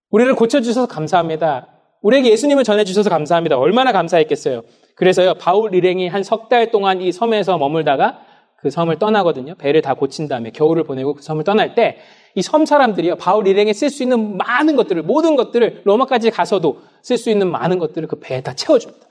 [0.10, 1.68] 우리를 고쳐주셔서 감사합니다.
[2.02, 3.58] 우리에게 예수님을 전해주셔서 감사합니다.
[3.58, 4.62] 얼마나 감사했겠어요.
[4.96, 8.22] 그래서요, 바울 일행이 한 석 달 동안 이 섬에서 머물다가
[8.58, 9.56] 그 섬을 떠나거든요.
[9.56, 11.98] 배를 다 고친 다음에 겨울을 보내고 그 섬을 떠날 때
[12.38, 13.16] 이 섬 사람들이요.
[13.16, 17.80] 바울 일행에 쓸 수 있는 많은 것들을 모든 것들을 로마까지 가서도 쓸 수 있는 많은
[17.80, 19.08] 것들을 그 배에 다 채워줍니다.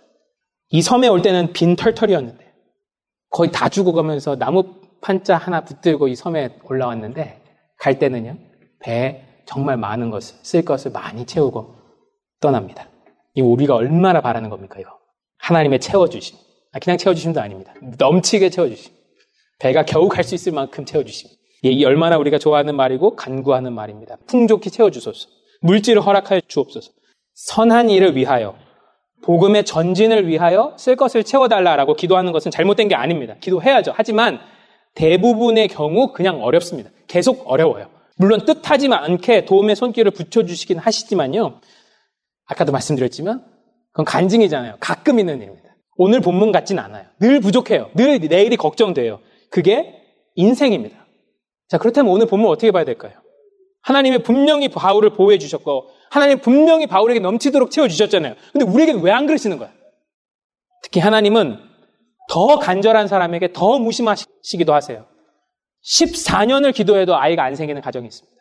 [0.71, 2.47] 이 섬에 올 때는 빈 털털이었는데
[3.31, 7.43] 거의 다 죽어가면서 나무 판자 하나 붙들고 이 섬에 올라왔는데
[7.79, 8.37] 갈 때는요.
[8.79, 11.75] 배에 정말 많은 것을 쓸 것을 많이 채우고
[12.41, 12.89] 떠납니다.
[13.35, 14.91] 이 우리가 얼마나 바라는 겁니까 이거?
[15.39, 16.39] 하나님의 채워주심.
[16.73, 17.75] 아, 그냥 채워주심도 아닙니다.
[17.99, 18.93] 넘치게 채워주심.
[19.59, 21.41] 배가 겨우 갈 수 있을 만큼 채워주십니다.
[21.63, 24.17] 이 얼마나 우리가 좋아하는 말이고 간구하는 말입니다.
[24.27, 25.29] 풍족히 채워주소서.
[25.63, 26.93] 물질을 허락하여 주옵소서.
[27.35, 28.57] 선한 일을 위하여
[29.25, 33.35] 복음의 전진을 위하여 쓸 것을 채워달라라고 기도하는 것은 잘못된 게 아닙니다.
[33.41, 33.93] 기도해야죠.
[33.97, 34.39] 하지만
[34.95, 36.91] 대부분의 경우 그냥 어렵습니다.
[37.07, 37.89] 계속 어려워요.
[38.19, 41.61] 물론 뜻하지 않게 도움의 손길을 붙여주시긴 하시지만요.
[42.47, 43.45] 아까도 말씀드렸지만
[43.93, 44.77] 그건 간증이잖아요.
[44.81, 45.75] 가끔 있는 일입니다.
[45.97, 47.07] 오늘 본문 같진 않아요.
[47.19, 47.91] 늘 부족해요.
[47.95, 49.21] 늘 내일이 걱정돼요.
[49.57, 50.03] 그게
[50.35, 51.07] 인생입니다.
[51.69, 53.15] 자, 그렇다면 오늘 본문 어떻게 봐야 될까요?
[53.81, 58.35] 하나님이 분명히 바울을 보호해 주셨고, 하나님 분명히 바울에게 넘치도록 채워 주셨잖아요.
[58.53, 59.73] 근데 우리에게는 왜 안 그러시는 거야?
[60.83, 61.59] 특히 하나님은
[62.29, 65.07] 더 간절한 사람에게 더 무심하시기도 하세요.
[65.83, 68.37] 14년을 기도해도 아이가 안 생기는 가정이 있습니다.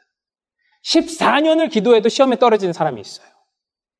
[0.84, 3.28] 14년을 기도해도 시험에 떨어지는 사람이 있어요.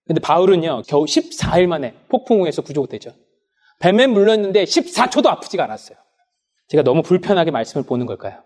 [0.06, 3.13] 근데 바울은요, 겨우 14일 만에 폭풍우에서 구조되죠.
[3.80, 6.05] 뱀에 물렸는데 14초도 아프지가 않았어요.
[6.67, 8.39] 제가 너무 불편하게 말씀을 보는 걸까요?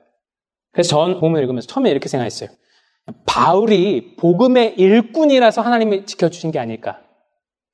[0.71, 2.49] 그래서 전 본문을 읽으면서 처음에 이렇게 생각했어요.
[3.25, 6.99] 바울이 복음의 일꾼이라서 하나님이 지켜주신 게 아닐까.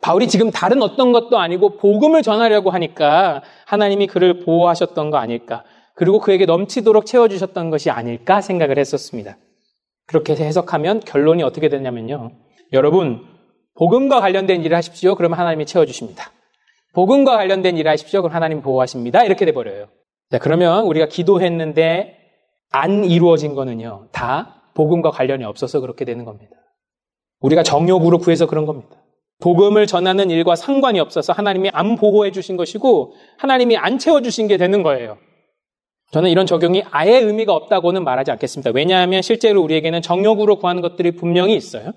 [0.01, 5.63] 바울이 지금 다른 어떤 것도 아니고 복음을 전하려고 하니까 하나님이 그를 보호하셨던 거 아닐까.
[5.95, 9.37] 그리고 그에게 넘치도록 채워주셨던 것이 아닐까 생각을 했었습니다.
[10.05, 12.31] 그렇게 해석하면 결론이 어떻게 되냐면요.
[12.73, 13.25] 여러분,
[13.75, 15.15] 복음과 관련된 일을 하십시오.
[15.15, 16.31] 그러면 하나님이 채워주십니다.
[16.93, 18.21] 복음과 관련된 일을 하십시오.
[18.21, 19.23] 그럼 하나님이 보호하십니다.
[19.23, 19.87] 이렇게 돼버려요.
[20.31, 22.17] 자, 그러면 우리가 기도했는데
[22.71, 24.07] 안 이루어진 거는요.
[24.11, 26.55] 다 복음과 관련이 없어서 그렇게 되는 겁니다.
[27.39, 29.01] 우리가 정욕으로 구해서 그런 겁니다.
[29.39, 34.57] 복음을 전하는 일과 상관이 없어서 하나님이 안 보호해 주신 것이고 하나님이 안 채워 주신 게
[34.57, 35.17] 되는 거예요.
[36.11, 38.71] 저는 이런 적용이 아예 의미가 없다고는 말하지 않겠습니다.
[38.73, 41.91] 왜냐하면 실제로 우리에게는 정욕으로 구하는 것들이 분명히 있어요.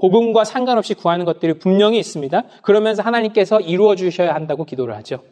[0.00, 2.44] 복음과 상관없이 구하는 것들이 분명히 있습니다.
[2.62, 5.22] 그러면서 하나님께서 이루어 주셔야 한다고 기도를 하죠.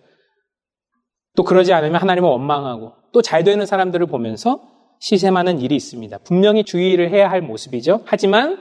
[1.36, 4.60] 또 그러지 않으면 하나님은 원망하고 또 잘 되는 사람들을 보면서
[5.00, 6.18] 시샘하는 일이 있습니다.
[6.24, 8.02] 분명히 주의를 해야 할 모습이죠.
[8.04, 8.58] 하지만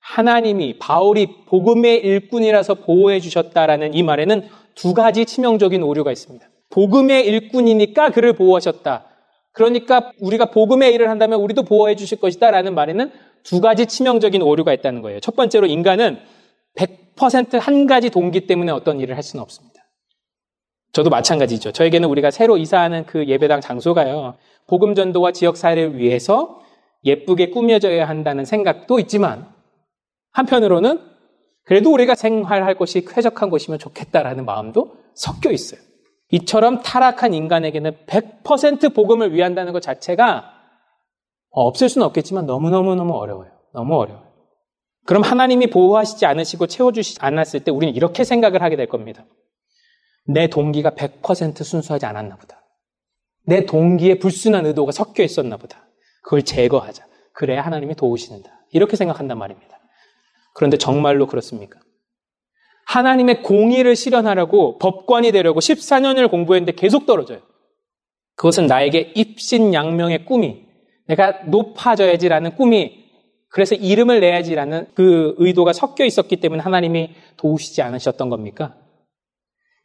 [0.00, 6.46] 하나님이 바울이 복음의 일꾼이라서 보호해 주셨다라는 이 말에는 두 가지 치명적인 오류가 있습니다.
[6.70, 9.04] 복음의 일꾼이니까 그를 보호하셨다.
[9.52, 13.10] 그러니까 우리가 복음의 일을 한다면 우리도 보호해 주실 것이다 라는 말에는
[13.42, 15.20] 두 가지 치명적인 오류가 있다는 거예요.
[15.20, 16.18] 첫 번째로 인간은
[16.76, 19.67] 100%한 가지 동기 때문에 어떤 일을 할 수는 없습니다.
[20.92, 21.72] 저도 마찬가지죠.
[21.72, 24.34] 저에게는 우리가 새로 이사하는 그 예배당 장소가요.
[24.66, 26.60] 복음 전도와 지역 사회를 위해서
[27.04, 29.46] 예쁘게 꾸며져야 한다는 생각도 있지만
[30.32, 31.00] 한편으로는
[31.64, 35.80] 그래도 우리가 생활할 곳이 쾌적한 곳이면 좋겠다라는 마음도 섞여 있어요.
[36.30, 40.52] 이처럼 타락한 인간에게는 100% 복음을 위한다는 것 자체가
[41.50, 43.50] 없을 수는 없겠지만 너무너무너무 어려워요.
[43.72, 44.28] 너무 어려워요.
[45.06, 49.24] 그럼 하나님이 보호하시지 않으시고 채워주시지 않았을 때 우리는 이렇게 생각을 하게 될 겁니다.
[50.28, 52.62] 내 동기가 100% 순수하지 않았나 보다.
[53.46, 55.88] 내 동기에 불순한 의도가 섞여 있었나 보다.
[56.22, 57.06] 그걸 제거하자.
[57.32, 58.50] 그래야 하나님이 도우시는다.
[58.72, 59.78] 이렇게 생각한단 말입니다.
[60.54, 61.80] 그런데 정말로 그렇습니까?
[62.86, 67.40] 하나님의 공의를 실현하려고 법관이 되려고 14년을 공부했는데 계속 떨어져요.
[68.34, 70.66] 그것은 나에게 입신양명의 꿈이
[71.06, 73.06] 내가 높아져야지라는 꿈이
[73.48, 78.76] 그래서 이름을 내야지라는 그 의도가 섞여 있었기 때문에 하나님이 도우시지 않으셨던 겁니까?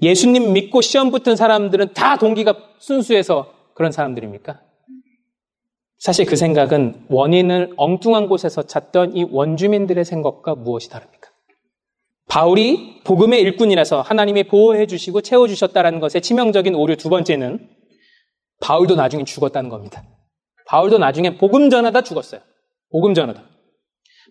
[0.04, 4.62] 예수님 믿고 시험 붙은 사람들은 다 동기가 순수해서 그런 사람들입니까?
[5.98, 11.30] 사실 그 생각은 원인을 엉뚱한 곳에서 찾던 이 원주민들의 생각과 무엇이 다릅니까?
[12.28, 17.70] 바울이 복음의 일꾼이라서 하나님이 보호해 주시고 채워 주셨다는 것의 치명적인 오류 두 번째는
[18.60, 20.04] 바울도 나중에 죽었다는 겁니다.
[20.68, 22.42] 바울도 나중에 복음 전하다 죽었어요.
[22.92, 23.53] 복음 전하다.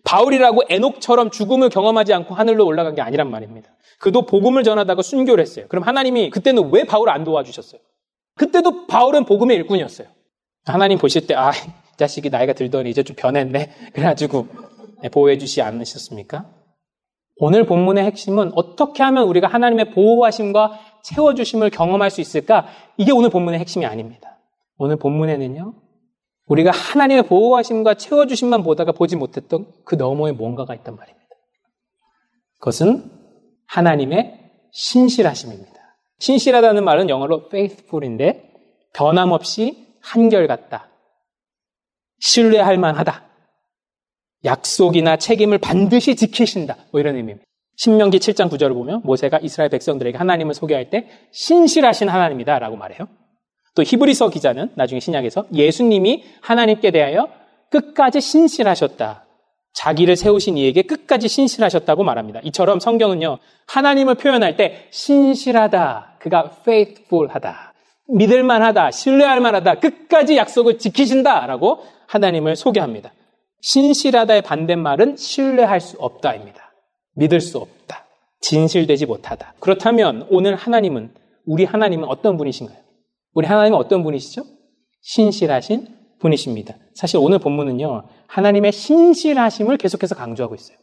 [0.03, 3.69] 바울이라고 에녹처럼 죽음을 경험하지 않고 하늘로 올라간 게 아니란 말입니다.
[3.99, 5.65] 그도 복음을 전하다가 순교를 했어요.
[5.69, 7.79] 그럼 하나님이 그때는 왜 바울을 안 도와주셨어요?
[8.35, 10.07] 그때도 바울은 복음의 일꾼이었어요.
[10.65, 13.69] 하나님 보실 때, 아, 이 자식이 나이가 들더니 이제 좀 변했네.
[13.93, 14.47] 그래가지고
[15.11, 16.45] 보호해 주시 않으셨습니까?
[17.37, 22.67] 오늘 본문의 핵심은 어떻게 하면 우리가 하나님의 보호하심과 채워주심을 경험할 수 있을까?
[22.97, 24.37] 이게 오늘 본문의 핵심이 아닙니다.
[24.77, 25.73] 오늘 본문에는요,
[26.47, 31.27] 우리가 하나님의 보호하심과 채워주심만 보다가 보지 못했던 그 너머에 뭔가가 있단 말입니다.
[32.59, 33.11] 그것은
[33.67, 34.39] 하나님의
[34.71, 35.73] 신실하심입니다.
[36.19, 38.51] 신실하다는 말은 영어로 faithful인데
[38.93, 40.89] 변함없이 한결같다.
[42.19, 43.23] 신뢰할 만하다.
[44.45, 46.77] 약속이나 책임을 반드시 지키신다.
[46.91, 47.45] 뭐 이런 의미입니다.
[47.75, 53.07] 신명기 7장 9절을 보면 모세가 이스라엘 백성들에게 하나님을 소개할 때 신실하신 하나님이다 라고 말해요.
[53.75, 57.27] 또 히브리서 기자는 나중에 신약에서 예수님이 하나님께 대하여
[57.69, 59.25] 끝까지 신실하셨다.
[59.73, 62.39] 자기를 세우신 이에게 끝까지 신실하셨다고 말합니다.
[62.43, 67.73] 이처럼 성경은요, 하나님을 표현할 때 신실하다, 그가 faithful하다,
[68.09, 73.11] 믿을만하다, 신뢰할 만하다, 끝까지 약속을 지키신다 라고 하나님을 소개합니다.
[73.61, 76.73] 신실하다의 반대말은 신뢰할 수 없다입니다.
[77.15, 78.05] 믿을 수 없다.
[78.41, 79.55] 진실되지 못하다.
[79.59, 81.11] 그렇다면 오늘 하나님은,
[81.47, 82.82] 우리 하나님은 어떤 분이신가요?
[83.33, 84.43] 우리 하나님은 어떤 분이시죠?
[85.01, 85.87] 신실하신
[86.19, 86.75] 분이십니다.
[86.95, 90.77] 사실 오늘 본문은요, 하나님의 신실하심을 계속해서 강조하고 있어요.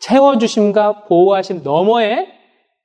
[0.00, 2.28] 채워주심과 보호하심 너머의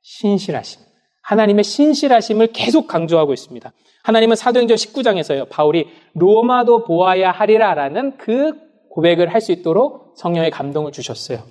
[0.02, 0.82] 신실하심.
[1.24, 3.72] 하나님의 신실하심을 계속 강조하고 있습니다.
[4.04, 8.54] 하나님은 사도행전 19장에서요, 바울이 로마도 보아야 하리라 라는 그
[8.89, 11.43] 고백을 할 수 있도록 성령의 감동을 주셨어요.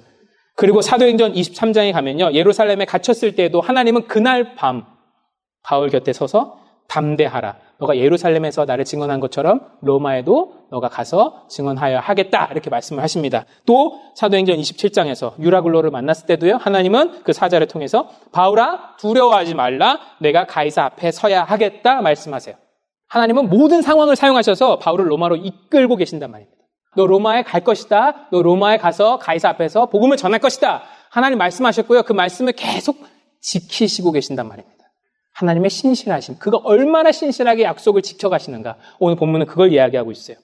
[0.57, 4.87] 그리고 사도행전 23장에 가면요, 예루살렘에 갇혔을 때에도 하나님은 그날 밤
[5.63, 6.58] 바울 곁에 서서
[6.89, 7.57] 담대하라.
[7.79, 12.49] 너가 예루살렘에서 나를 증언한 것처럼 로마에도 너가 가서 증언하여 하겠다.
[12.51, 13.45] 이렇게 말씀을 하십니다.
[13.67, 16.57] 또 사도행전 27장에서 유라굴로를 만났을 때도요.
[16.57, 20.01] 하나님은 그 사자를 통해서 바울아 두려워하지 말라.
[20.21, 22.57] 내가 가이사 앞에 서야 하겠다 말씀하세요.
[23.09, 26.59] 하나님은 모든 상황을 사용하셔서 바울을 로마로 이끌고 계신단 말입니다.
[26.97, 28.29] 너 로마에 갈 것이다.
[28.33, 30.83] 너 로마에 가서 가이사 앞에서 복음을 전할 것이다.
[31.11, 32.03] 하나님 말씀하셨고요.
[32.03, 32.99] 그 말씀을 계속
[33.41, 34.78] 지키시고 계신단 말입니다.
[35.39, 36.39] 하나님의 신실하심.
[36.39, 38.77] 그가 얼마나 신실하게 약속을 지켜가시는가.
[38.99, 40.37] 오늘 본문은 그걸 이야기하고 있어요.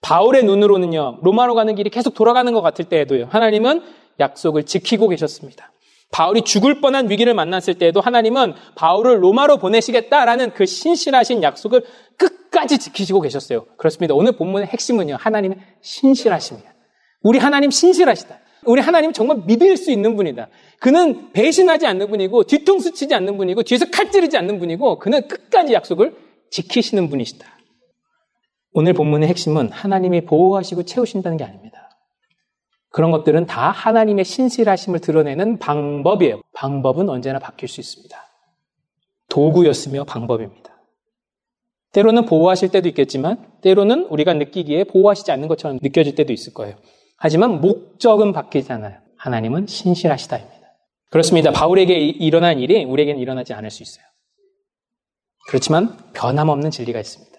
[0.00, 3.82] 바울의 눈으로는요, 로마로 가는 길이 계속 돌아가는 것 같을 때에도요, 하나님은
[4.20, 5.70] 약속을 지키고 계셨습니다.
[6.10, 11.84] 바울이 죽을 뻔한 위기를 만났을 때에도 하나님은 바울을 로마로 보내시겠다라는 그 신실하신 약속을
[12.16, 13.66] 끝까지 지키시고 계셨어요.
[13.76, 14.14] 그렇습니다.
[14.14, 16.70] 오늘 본문의 핵심은요, 하나님의 신실하심이에요.
[17.22, 18.38] 우리 하나님 신실하시다.
[18.64, 20.48] 우리 하나님 정말 믿을 수 있는 분이다.
[20.80, 25.72] 그는 배신하지 않는 분이고 뒤통수 치지 않는 분이고 뒤에서 칼 찌르지 않는 분이고 그는 끝까지
[25.72, 26.16] 약속을
[26.50, 27.46] 지키시는 분이시다.
[28.72, 31.90] 오늘 본문의 핵심은 하나님이 보호하시고 채우신다는 게 아닙니다.
[32.90, 36.40] 그런 것들은 다 하나님의 신실하심을 드러내는 방법이에요.
[36.54, 38.16] 방법은 언제나 바뀔 수 있습니다.
[39.28, 40.68] 도구였으며 방법입니다.
[41.92, 46.76] 때로는 보호하실 때도 있겠지만 때로는 우리가 느끼기에 보호하시지 않는 것처럼 느껴질 때도 있을 거예요.
[47.18, 48.98] 하지만 목적은 바뀌지 않아요.
[49.16, 50.58] 하나님은 신실하시다입니다.
[51.10, 51.50] 그렇습니다.
[51.50, 54.04] 바울에게 일어난 일이 우리에게는 일어나지 않을 수 있어요.
[55.48, 57.36] 그렇지만 변함없는 진리가 있습니다.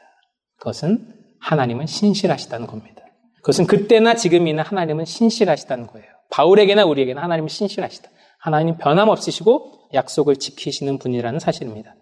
[0.57, 3.03] 그것은 하나님은 신실하시다는 겁니다.
[3.37, 6.07] 그것은 그때나 지금이나 하나님은 신실하시다는 거예요.
[6.31, 8.09] 바울에게나 우리에게나 하나님은 신실하시다.
[8.39, 11.95] 하나님 변함없으시고 약속을 지키시는 분이라는 사실입니다.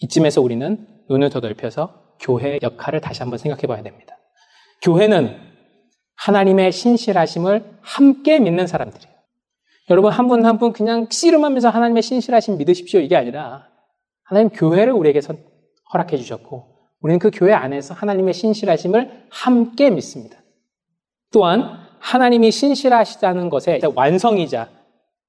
[0.00, 4.16] 이쯤에서 우리는 눈을 더 넓혀서 교회의 역할을 다시 한번 생각해 봐야 됩니다.
[4.82, 5.53] 교회는
[6.16, 9.14] 하나님의 신실하심을 함께 믿는 사람들이에요.
[9.90, 13.66] 여러분 한 분 한 분 그냥 씨름하면서 하나님의 신실하심 믿으십시오 이게 아니라
[14.24, 15.20] 하나님 교회를 우리에게
[15.92, 20.38] 허락해 주셨고 우리는 그 교회 안에서 하나님의 신실하심을 함께 믿습니다.
[21.32, 24.70] 또한 하나님이 신실하시다는 것의 완성이자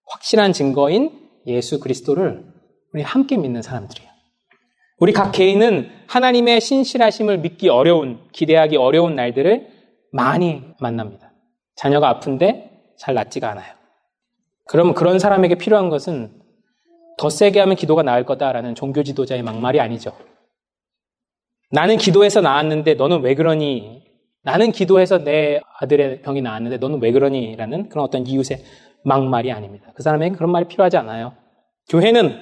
[0.07, 1.11] 확실한 증거인
[1.47, 2.45] 예수 그리스도를
[2.93, 4.09] 우리 함께 믿는 사람들이에요.
[4.99, 9.67] 우리 각 개인은 하나님의 신실하심을 믿기 어려운, 기대하기 어려운 날들을
[10.15, 11.33] 많이 만납니다.
[11.75, 13.73] 자녀가 아픈데 잘 낫지가 않아요.
[14.65, 16.31] 그럼 그런 사람에게 필요한 것은
[17.17, 20.15] 더 세게 하면 기도가 나을 거다라는 종교 지도자의 막말이 아니죠.
[21.71, 24.05] 나는 기도해서 나았는데 너는 왜 그러니?
[24.41, 27.57] 나는 기도해서 내 아들의 병이 나았는데 너는 왜 그러니?
[27.57, 28.63] 라는 그런 어떤 이웃의
[29.03, 29.91] 막말이 아닙니다.
[29.95, 31.33] 그 사람에게 그런 말이 필요하지 않아요.
[31.89, 32.39] 교회는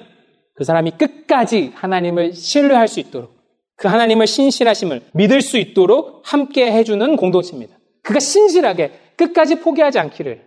[0.54, 3.34] 그 사람이 끝까지 하나님을 신뢰할 수 있도록
[3.76, 7.76] 그 하나님을 신실하심을 믿을 수 있도록 함께 해주는 공동체입니다.
[8.02, 10.42] 그가 신실하게 끝까지 포기하지 않기를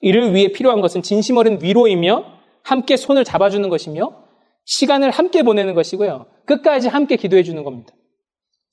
[0.00, 2.24] 이를 위해 필요한 것은 진심 어린 위로이며
[2.62, 4.22] 함께 손을 잡아주는 것이며
[4.64, 6.26] 시간을 함께 보내는 것이고요.
[6.46, 7.92] 끝까지 함께 기도해 주는 겁니다.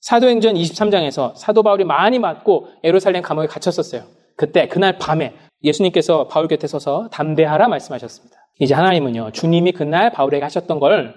[0.00, 4.04] 사도행전 23장에서 사도 바울이 많이 맞고 에루살렘 감옥에 갇혔었어요.
[4.36, 8.36] 그때 그날 밤에 예수님께서 바울 곁에 서서 담대하라 말씀하셨습니다.
[8.60, 11.14] 이제 하나님은요, 주님이 그날 바울에게 하셨던 걸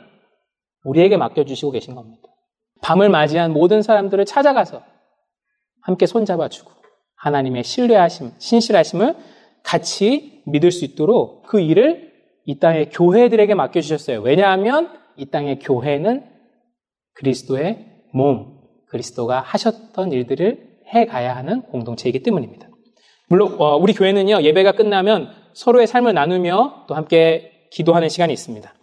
[0.84, 2.33] 우리에게 맡겨 주시고 계신 겁니다.
[2.84, 4.84] 밤을 맞이한 모든 사람들을 찾아가서
[5.82, 6.72] 함께 손잡아주고
[7.16, 9.16] 하나님의 신뢰하심, 신실하심을
[9.64, 12.12] 같이 믿을 수 있도록 그 일을
[12.46, 14.22] 이 땅의 교회들에게 맡겨주셨어요.
[14.22, 16.26] 왜냐하면 이 땅의 교회는
[17.14, 18.60] 그리스도의 몸,
[18.90, 22.68] 그리스도가 하셨던 일들을 해 가야 하는 공동체이기 때문입니다.
[23.30, 28.74] 물론 어, 우리 교회는요 예배가 끝나면 서로의 삶을 나누며 또 함께 기도하는 시간이 있습니다.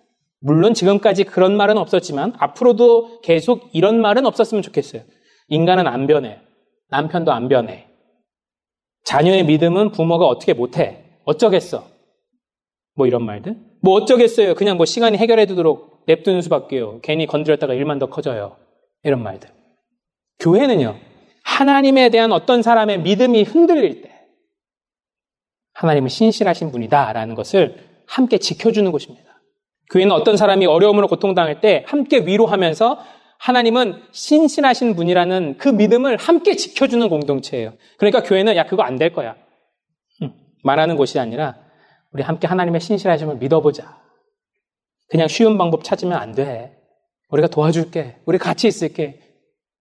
[0.41, 5.03] 물론 지금까지 그런 말은 없었지만 앞으로도 계속 이런 말은 없었으면 좋겠어요.
[5.49, 6.41] 인간은 안 변해.
[6.89, 7.87] 남편도 안 변해.
[9.05, 11.05] 자녀의 믿음은 부모가 어떻게 못해.
[11.25, 11.87] 어쩌겠어.
[12.95, 13.57] 뭐 이런 말들.
[13.83, 14.55] 뭐 어쩌겠어요.
[14.55, 17.01] 그냥 뭐 시간이 해결해 두도록 냅두는 수밖에요.
[17.03, 18.57] 괜히 건드렸다가 일만 더 커져요.
[19.03, 19.51] 이런 말들.
[20.39, 20.97] 교회는요.
[21.45, 24.11] 하나님에 대한 어떤 사람의 믿음이 흔들릴 때
[25.75, 27.77] 하나님은 신실하신 분이다라는 것을
[28.07, 29.30] 함께 지켜주는 곳입니다.
[29.91, 32.99] 교회는 어떤 사람이 어려움으로 고통당할 때 함께 위로하면서
[33.39, 37.73] 하나님은 신신하신 분이라는 그 믿음을 함께 지켜주는 공동체예요.
[37.99, 39.37] 그러니까 교회는 야 그거 안 될 거야.
[40.63, 41.57] 말하는 곳이 아니라
[42.13, 43.99] 우리 함께 하나님의 신실하심을 믿어보자.
[45.09, 46.77] 그냥 쉬운 방법 찾으면 안 돼.
[47.31, 48.17] 우리가 도와줄게.
[48.27, 49.21] 우리 같이 있을게.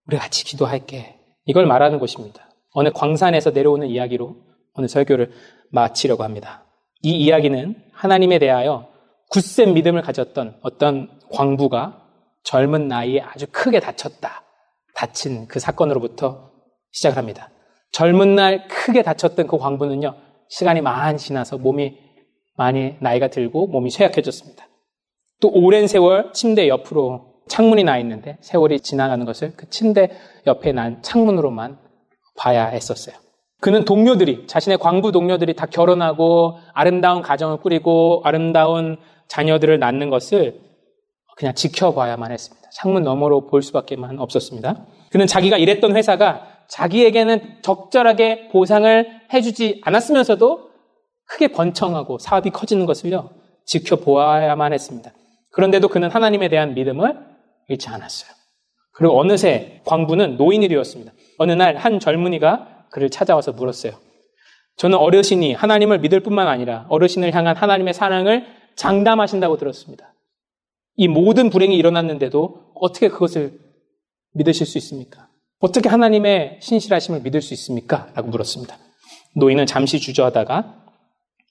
[0.07, 1.18] 우리 같이 기도할게.
[1.45, 2.49] 이걸 말하는 곳입니다.
[2.72, 4.36] 어느 광산에서 내려오는 이야기로
[4.76, 5.32] 오늘 설교를
[5.72, 6.66] 마치려고 합니다.
[7.01, 8.89] 이 이야기는 하나님에 대하여
[9.30, 12.03] 굳센 믿음을 가졌던 어떤 광부가
[12.43, 14.43] 젊은 나이에 아주 크게 다쳤다.
[14.95, 16.51] 다친 그 사건으로부터
[16.91, 17.49] 시작을 합니다.
[17.91, 20.15] 젊은 날 크게 다쳤던 그 광부는요,
[20.49, 21.97] 시간이 많이 지나서 몸이
[22.57, 24.67] 많이 나이가 들고 몸이 쇠약해졌습니다.
[25.39, 30.09] 또 오랜 세월 침대 옆으로 창문이 나 있는데 세월이 지나가는 것을 그 침대
[30.45, 31.77] 옆에 난 창문으로만
[32.36, 33.15] 봐야 했었어요.
[33.61, 38.97] 그는 동료들이, 자신의 광부 동료들이 다 결혼하고 아름다운 가정을 꾸리고 아름다운
[39.30, 40.59] 자녀들을 낳는 것을
[41.38, 42.69] 그냥 지켜봐야만 했습니다.
[42.73, 44.86] 창문 너머로 볼 수밖에만 없었습니다.
[45.11, 50.69] 그는 자기가 일했던 회사가 자기에게는 적절하게 보상을 해주지 않았으면서도
[51.25, 53.30] 크게 번창하고 사업이 커지는 것을요,
[53.65, 55.11] 지켜보아야만 했습니다.
[55.51, 57.17] 그런데도 그는 하나님에 대한 믿음을
[57.69, 58.32] 잃지 않았어요.
[58.91, 61.13] 그리고 어느새 광부는 노인이 되었습니다.
[61.38, 63.93] 어느 날 한 젊은이가 그를 찾아와서 물었어요.
[64.77, 68.45] 저는 어르신이 하나님을 믿을 뿐만 아니라 어르신을 향한 하나님의 사랑을
[68.80, 70.13] 장담하신다고 들었습니다.
[70.95, 73.59] 이 모든 불행이 일어났는데도 어떻게 그것을
[74.34, 75.27] 믿으실 수 있습니까?
[75.59, 78.09] 어떻게 하나님의 신실하심을 믿을 수 있습니까?
[78.15, 78.77] 라고 물었습니다.
[79.36, 80.75] 노인은 잠시 주저하다가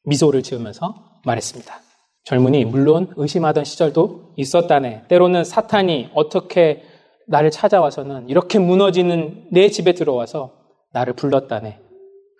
[0.06, 1.80] 미소를 지으면서 말했습니다.
[2.24, 5.04] 젊은이, 물론 의심하던 시절도 있었다네.
[5.08, 6.82] 때로는 사탄이 어떻게
[7.26, 10.52] 나를 찾아와서는 이렇게 무너지는 내 집에 들어와서
[10.92, 11.87] 나를 불렀다네.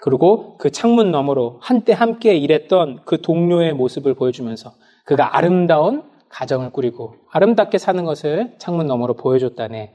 [0.01, 4.73] 그리고 그 창문 너머로 한때 함께 일했던 그 동료의 모습을 보여주면서
[5.05, 9.95] 그가 아름다운 가정을 꾸리고 아름답게 사는 것을 창문 너머로 보여줬다네.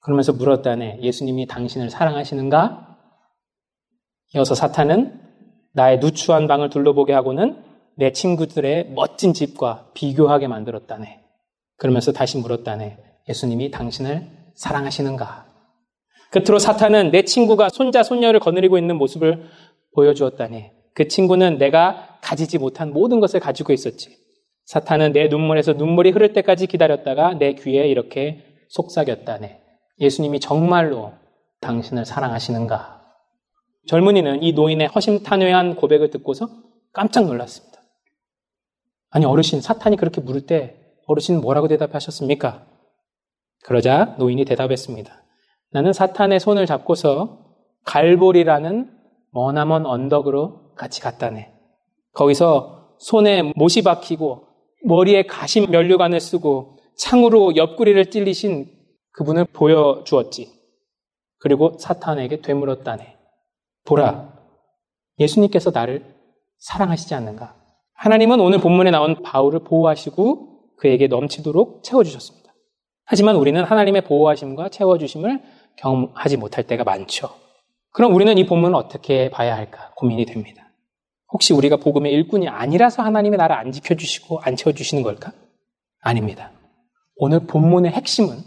[0.00, 1.00] 그러면서 물었다네.
[1.02, 2.96] 예수님이 당신을 사랑하시는가?
[4.34, 5.20] 이어서 사탄은
[5.72, 7.62] 나의 누추한 방을 둘러보게 하고는
[7.96, 11.20] 내 친구들의 멋진 집과 비교하게 만들었다네.
[11.76, 12.98] 그러면서 다시 물었다네.
[13.28, 15.45] 예수님이 당신을 사랑하시는가?
[16.30, 19.44] 끝으로 사탄은 내 친구가 손자, 손녀를 거느리고 있는 모습을
[19.94, 20.72] 보여주었다네.
[20.94, 24.16] 그 친구는 내가 가지지 못한 모든 것을 가지고 있었지.
[24.64, 29.60] 사탄은 내 눈물에서 눈물이 흐를 때까지 기다렸다가 내 귀에 이렇게 속삭였다네.
[30.00, 31.12] 예수님이 정말로
[31.60, 32.96] 당신을 사랑하시는가?
[33.86, 36.48] 젊은이는 이 노인의 허심탄회한 고백을 듣고서
[36.92, 37.80] 깜짝 놀랐습니다.
[39.10, 42.66] 아니, 어르신, 사탄이 그렇게 물을 때 어르신은 뭐라고 대답하셨습니까?
[43.64, 45.22] 그러자 노인이 대답했습니다.
[45.76, 47.52] 나는 사탄의 손을 잡고서
[47.84, 48.90] 갈보리라는
[49.32, 51.52] 머나먼 언덕으로 같이 갔다네.
[52.14, 54.46] 거기서 손에 못이 박히고
[54.86, 58.70] 머리에 가심 면류관을 쓰고 창으로 옆구리를 찔리신
[59.12, 60.50] 그분을 보여주었지.
[61.40, 63.18] 그리고 사탄에게 되물었다네.
[63.84, 64.32] 보라,
[65.18, 66.06] 예수님께서 나를
[66.56, 67.54] 사랑하시지 않는가?
[67.96, 72.46] 하나님은 오늘 본문에 나온 바울을 보호하시고 그에게 넘치도록 채워주셨습니다.
[73.04, 77.30] 하지만 우리는 하나님의 보호하심과 채워주심을 경험하지 못할 때가 많죠.
[77.92, 80.66] 그럼 우리는 이 본문을 어떻게 봐야 할까 고민이 됩니다.
[81.32, 85.32] 혹시 우리가 복음의 일꾼이 아니라서 하나님의 나를 안 지켜주시고 안 채워주시는 걸까?
[86.00, 86.52] 아닙니다.
[87.16, 88.38] 오늘 본문의 핵심은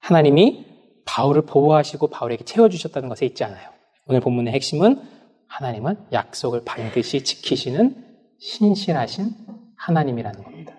[0.00, 0.66] 하나님이
[1.06, 3.70] 바울을 보호하시고 바울에게 채워주셨다는 것에 있지 않아요.
[4.06, 5.00] 오늘 본문의 핵심은
[5.48, 8.04] 하나님은 약속을 반드시 지키시는
[8.38, 9.30] 신실하신
[9.76, 10.74] 하나님이라는 겁니다.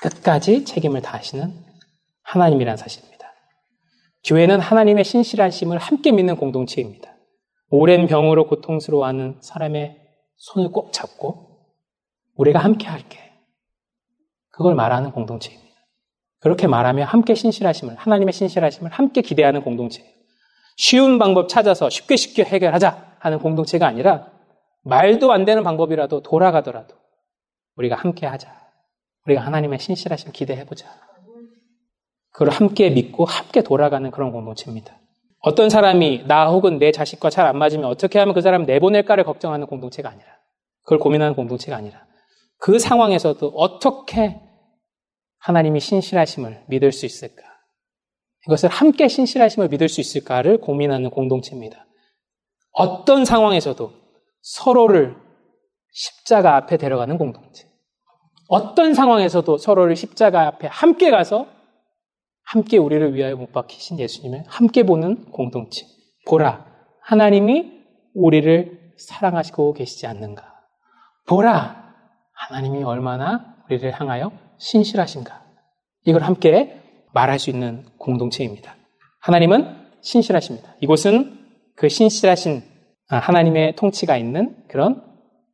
[0.00, 1.52] 끝까지 책임을 다하시는
[2.22, 3.15] 하나님이라는 사실입니다.
[4.26, 7.16] 교회는 하나님의 신실하심을 함께 믿는 공동체입니다.
[7.70, 9.96] 오랜 병으로 고통스러워하는 사람의
[10.36, 11.60] 손을 꼭 잡고
[12.34, 13.20] 우리가 함께 할게.
[14.50, 15.66] 그걸 말하는 공동체입니다.
[16.40, 20.10] 그렇게 말하며 함께 신실하심을, 하나님의 신실하심을 함께 기대하는 공동체예요.
[20.76, 24.32] 쉬운 방법 찾아서 쉽게 쉽게 해결하자 하는 공동체가 아니라
[24.82, 26.96] 말도 안 되는 방법이라도 돌아가더라도
[27.76, 28.54] 우리가 함께 하자.
[29.26, 30.86] 우리가 하나님의 신실하심 기대해 보자.
[32.36, 35.00] 그걸 함께 믿고 함께 돌아가는 그런 공동체입니다.
[35.38, 39.66] 어떤 사람이 나 혹은 내 자식과 잘 안 맞으면 어떻게 하면 그 사람 내보낼까를 걱정하는
[39.66, 40.26] 공동체가 아니라
[40.82, 42.04] 그걸 고민하는 공동체가 아니라
[42.58, 44.38] 그 상황에서도 어떻게
[45.38, 47.42] 하나님이 신실하심을 믿을 수 있을까?
[48.46, 51.86] 이것을 함께 신실하심을 믿을 수 있을까를 고민하는 공동체입니다.
[52.72, 53.92] 어떤 상황에서도
[54.42, 55.16] 서로를
[55.90, 57.66] 십자가 앞에 데려가는 공동체.
[58.48, 61.55] 어떤 상황에서도 서로를 십자가 앞에 함께 가서
[62.46, 65.84] 함께 우리를 위하여 못 박히신 예수님을 함께 보는 공동체.
[66.28, 66.64] 보라,
[67.02, 67.82] 하나님이
[68.14, 70.54] 우리를 사랑하시고 계시지 않는가.
[71.26, 71.92] 보라,
[72.32, 75.44] 하나님이 얼마나 우리를 향하여 신실하신가.
[76.04, 76.80] 이걸 함께
[77.12, 78.76] 말할 수 있는 공동체입니다.
[79.20, 80.76] 하나님은 신실하십니다.
[80.80, 81.44] 이곳은
[81.74, 82.62] 그 신실하신
[83.08, 85.02] 하나님의 통치가 있는 그런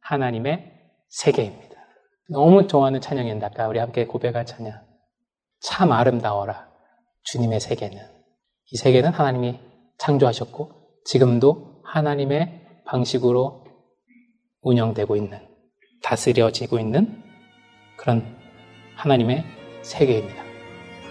[0.03, 0.73] 하나님의
[1.09, 1.73] 세계입니다.
[2.29, 4.79] 너무 좋아하는 찬양인데 아까 우리 함께 고백할 찬양.
[5.61, 6.72] 참 아름다워라.
[7.25, 7.99] 주님의 세계는.
[8.71, 9.59] 이 세계는 하나님이
[9.99, 10.71] 창조하셨고
[11.05, 13.65] 지금도 하나님의 방식으로
[14.63, 15.39] 운영되고 있는,
[16.03, 17.23] 다스려지고 있는
[17.97, 18.37] 그런
[18.97, 19.45] 하나님의
[19.83, 20.43] 세계입니다.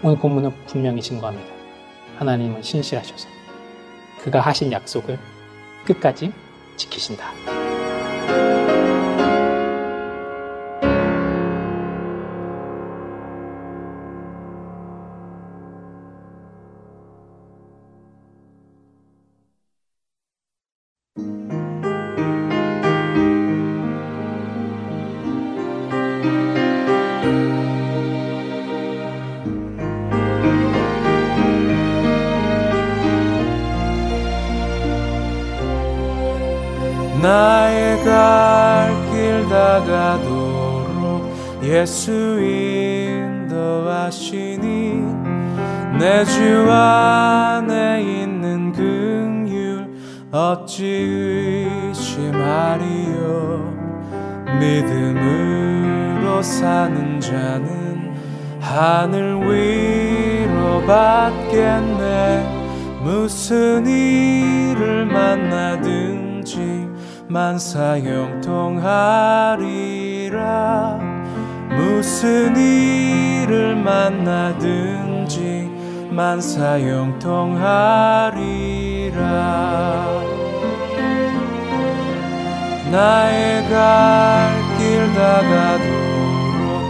[0.03, 1.53] 오늘 본문은 분명히 증거합니다.
[2.17, 3.27] 하나님은 신실하셔서
[4.21, 5.17] 그가 하신 약속을
[5.85, 6.31] 끝까지
[6.77, 7.31] 지키신다.
[41.71, 42.11] 예수
[43.71, 44.41] 인도하시니
[45.99, 49.87] 내 주 안에 있는 긍휼
[50.33, 50.83] 어찌
[51.93, 53.21] 의심하리요?
[54.59, 58.15] 믿음으로 사는 자는
[58.59, 62.59] 하늘 위로 받겠네.
[63.01, 66.87] 무슨 일을 만나든지
[67.29, 69.11] 만사 형통하리라
[71.75, 75.69] 무슨 일을 만나든지
[76.09, 76.91] 만사형통하리라.
[82.91, 86.81] 나의 갈 길 다가도록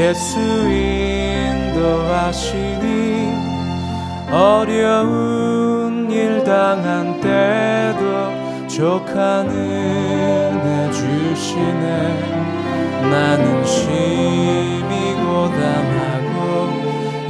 [0.00, 0.40] 예수
[1.80, 2.74] 인도하시니
[4.32, 8.02] 어려운 일 당한 때도
[8.66, 12.53] 족한 은혜 주시네
[13.10, 16.38] 나는 심히 고단하고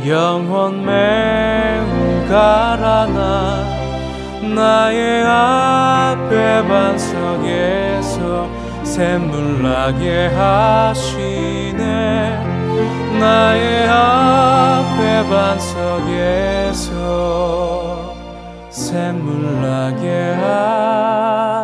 [0.09, 3.65] 영혼 매우 가라나
[4.55, 8.49] 나의 앞에 반석에서
[8.85, 11.83] 샘물 나게 하시네.
[13.19, 16.93] 나의 앞에 반석에서
[18.71, 21.64] 샘물 나게 하시네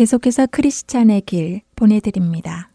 [0.00, 2.70] 계속해서 크리스찬의 길 보내드립니다.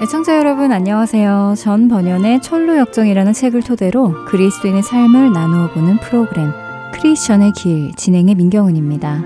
[0.00, 1.54] 애청자 여러분 안녕하세요.
[1.58, 6.52] 전 번연의 철로 역정이라는 책을 토대로 그리스도인의 삶을 나누어 보는 프로그램
[6.94, 9.24] 크리스천의 길 진행의 민경은입니다.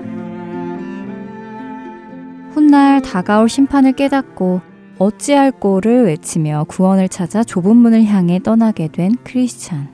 [2.55, 4.70] 훗날 다가올 심판을 깨닫고
[5.01, 9.89] 어찌할 꼴을 외치며 구원을 찾아 좁은 문을 향해 떠나게 된 크리스천.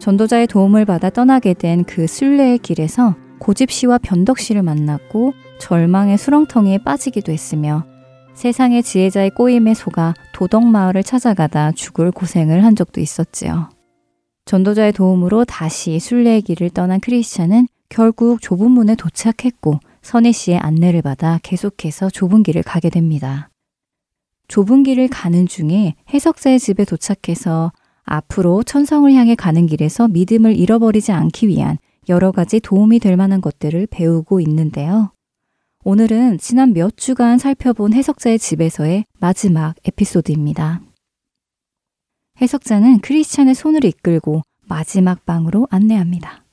[0.00, 6.78] 전도자의 도움을 받아 떠나게 된 그 순례의 길에서 고집 씨와 변덕 씨를 만났고 절망의 수렁텅이에
[6.84, 7.86] 빠지기도 했으며
[8.34, 13.70] 세상의 지혜자의 꼬임에 속아 도덕 마을을 찾아가다 죽을 고생을 한 적도 있었지요.
[14.44, 21.38] 전도자의 도움으로 다시 순례의 길을 떠난 크리스찬은 결국 좁은 문에 도착했고 선혜 씨의 안내를 받아
[21.42, 23.48] 계속해서 좁은 길을 가게 됩니다.
[24.52, 27.72] 좁은 길을 가는 중에 해석자의 집에 도착해서
[28.02, 31.78] 앞으로 천성을 향해 가는 길에서 믿음을 잃어버리지 않기 위한
[32.10, 35.10] 여러 가지 도움이 될 만한 것들을 배우고 있는데요.
[35.84, 40.82] 오늘은 지난 몇 주간 살펴본 해석자의 집에서의 마지막 에피소드입니다.
[42.42, 46.44] 해석자는 크리스찬의 손을 이끌고 마지막 방으로 안내합니다.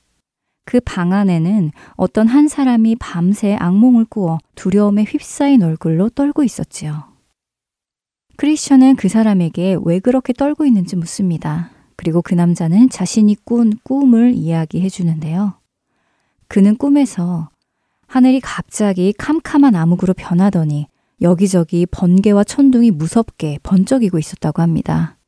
[0.64, 7.10] 그 방 안에는 어떤 한 사람이 밤새 악몽을 꾸어 두려움에 휩싸인 얼굴로 떨고 있었지요.
[8.40, 11.68] 크리스천은 그 사람에게 왜 그렇게 떨고 있는지 묻습니다.
[11.94, 15.58] 그리고 그 남자는 자신이 꾼 꿈을 이야기해 주는데요.
[16.48, 17.50] 그는 꿈에서
[18.06, 20.86] 하늘이 갑자기 캄캄한 암흑으로 변하더니
[21.20, 25.18] 여기저기 번개와 천둥이 무섭게 번쩍이고 있었다고 합니다.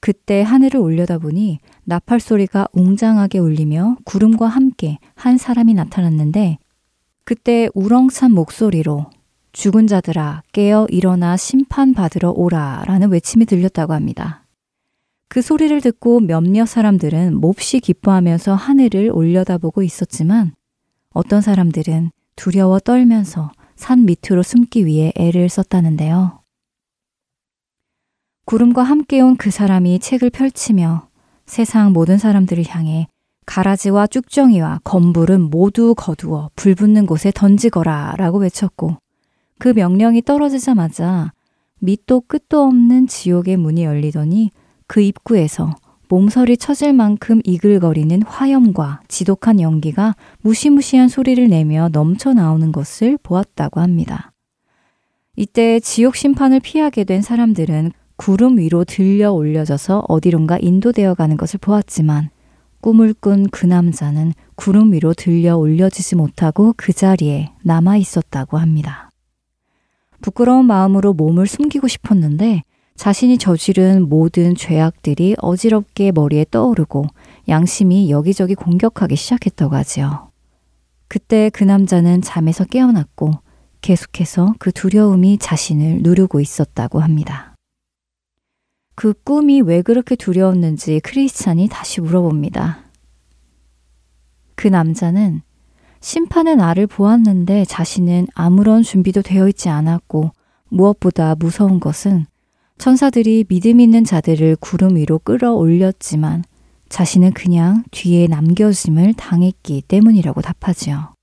[0.00, 6.56] 그때 하늘을 올려다보니 나팔 소리가 웅장하게 울리며 구름과 함께 한 사람이 나타났는데
[7.24, 9.10] 그때 우렁찬 목소리로
[9.54, 14.44] 죽은 자들아 깨어 일어나 심판받으러 오라 라는 외침이 들렸다고 합니다.
[15.28, 20.54] 그 소리를 듣고 몇몇 사람들은 몹시 기뻐하면서 하늘을 올려다보고 있었지만
[21.10, 26.40] 어떤 사람들은 두려워 떨면서 산 밑으로 숨기 위해 애를 썼다는데요.
[28.46, 31.08] 구름과 함께 온 그 사람이 책을 펼치며
[31.46, 33.06] 세상 모든 사람들을 향해
[33.46, 38.96] 가라지와 쭉정이와 검불은 모두 거두어 불 붙는 곳에 던지거라 라고 외쳤고
[39.58, 41.32] 그 명령이 떨어지자마자
[41.80, 44.50] 밑도 끝도 없는 지옥의 문이 열리더니
[44.86, 45.74] 그 입구에서
[46.08, 54.32] 몸서리 쳐질 만큼 이글거리는 화염과 지독한 연기가 무시무시한 소리를 내며 넘쳐 나오는 것을 보았다고 합니다.
[55.36, 62.30] 이때 지옥 심판을 피하게 된 사람들은 구름 위로 들려 올려져서 어디론가 인도되어 가는 것을 보았지만
[62.80, 69.10] 꿈을 꾼 그 남자는 구름 위로 들려 올려지지 못하고 그 자리에 남아 있었다고 합니다.
[70.24, 72.62] 부끄러운 마음으로 몸을 숨기고 싶었는데
[72.96, 77.04] 자신이 저지른 모든 죄악들이 어지럽게 머리에 떠오르고
[77.48, 80.30] 양심이 여기저기 공격하기 시작했다고 하지요.
[81.08, 83.32] 그때 그 남자는 잠에서 깨어났고
[83.82, 87.54] 계속해서 그 두려움이 자신을 누르고 있었다고 합니다.
[88.94, 92.78] 그 꿈이 왜 그렇게 두려웠는지 크리스찬이 다시 물어봅니다.
[94.54, 95.42] 그 남자는
[96.04, 100.32] 심판의 날을 보았는데 자신은 아무런 준비도 되어 있지 않았고
[100.68, 102.26] 무엇보다 무서운 것은
[102.76, 106.44] 천사들이 믿음 있는 자들을 구름 위로 끌어올렸지만
[106.90, 111.14] 자신은 그냥 뒤에 남겨짐을 당했기 때문이라고 답하지요.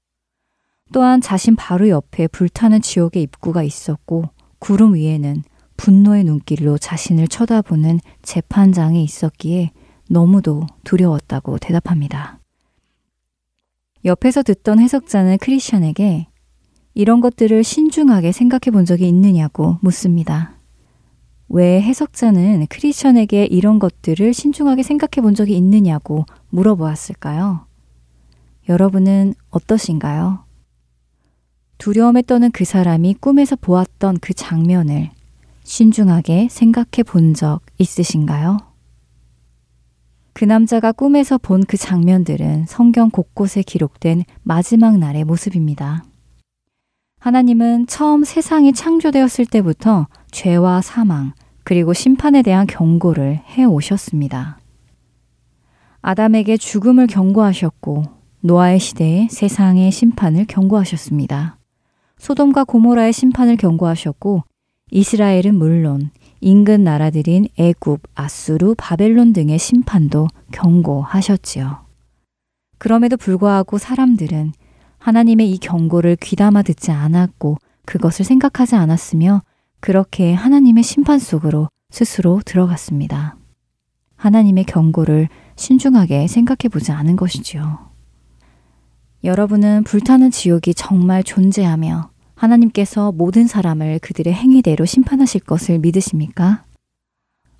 [0.91, 5.43] 또한 자신 바로 옆에 불타는 지옥의 입구가 있었고 구름 위에는
[5.77, 9.69] 분노의 눈길로 자신을 쳐다보는 재판장이 있었기에
[10.09, 12.40] 너무도 두려웠다고 대답합니다.
[14.05, 16.27] 옆에서 듣던 해석자는 크리스천에게
[16.93, 20.53] 이런 것들을 신중하게 생각해 본 적이 있느냐고 묻습니다.
[21.49, 27.65] 왜 해석자는 크리스천에게 이런 것들을 신중하게 생각해 본 적이 있느냐고 물어보았을까요?
[28.69, 30.45] 여러분은 어떠신가요?
[31.77, 35.09] 두려움에 떠는 그 사람이 꿈에서 보았던 그 장면을
[35.63, 38.70] 신중하게 생각해 본 적 있으신가요?
[40.33, 46.03] 그 남자가 꿈에서 본 그 장면들은 성경 곳곳에 기록된 마지막 날의 모습입니다.
[47.19, 54.59] 하나님은 처음 세상이 창조되었을 때부터 죄와 사망, 그리고 심판에 대한 경고를 해 오셨습니다.
[56.01, 58.03] 아담에게 죽음을 경고하셨고,
[58.41, 61.57] 노아의 시대에 세상의 심판을 경고하셨습니다.
[62.17, 64.43] 소돔과 고모라의 심판을 경고하셨고,
[64.89, 66.09] 이스라엘은 물론
[66.41, 71.85] 인근 나라들인 애굽, 아수르, 바벨론 등의 심판도 경고하셨지요.
[72.79, 74.53] 그럼에도 불구하고 사람들은
[74.97, 79.41] 하나님의 이 경고를 귀담아 듣지 않았고 그것을 생각하지 않았으며
[79.79, 83.35] 그렇게 하나님의 심판 속으로 스스로 들어갔습니다.
[84.15, 87.91] 하나님의 경고를 신중하게 생각해 보지 않은 것이지요.
[89.23, 92.10] 여러분은 불타는 지옥이 정말 존재하며
[92.41, 96.63] 하나님께서 모든 사람을 그들의 행위대로 심판하실 것을 믿으십니까?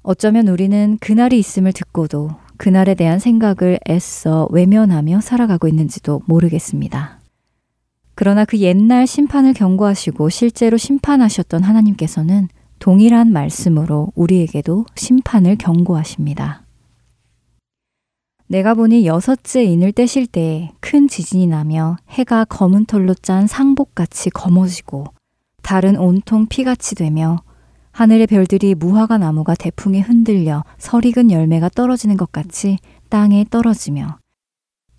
[0.02, 7.20] 어쩌면 우리는 그날이 있음을 듣고도 그날에 대한 생각을 애써 외면하며 살아가고 있는지도 모르겠습니다.
[8.16, 12.48] 그러나 그 옛날 심판을 경고하시고 실제로 심판하셨던 하나님께서는
[12.80, 16.61] 동일한 말씀으로 우리에게도 심판을 경고하십니다.
[18.52, 25.06] 내가 보니 여섯째 인을 떼실 때에 큰 지진이 나며 해가 검은 털로 짠 상복같이 검어지고
[25.62, 27.38] 달은 온통 피같이 되며
[27.94, 32.78] 하늘의 별들이 무화과 나무가 대풍에 흔들려 설익은 열매가 떨어지는 것 같이
[33.08, 34.18] 땅에 떨어지며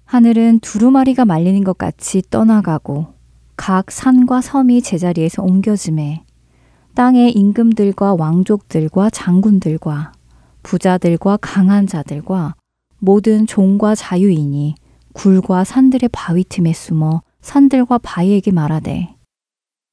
[0.06, 3.08] 하늘은 두루마리가 말리는 것 같이 떠나가고
[3.56, 6.24] 각 산과 섬이 제자리에서 옮겨짐에
[6.94, 10.12] 땅의 임금들과 왕족들과 장군들과
[10.62, 12.54] 부자들과 강한 자들과
[13.04, 14.76] 모든 종과 자유인이
[15.12, 19.16] 굴과 산들의 바위 틈에 숨어 산들과 바위에게 말하되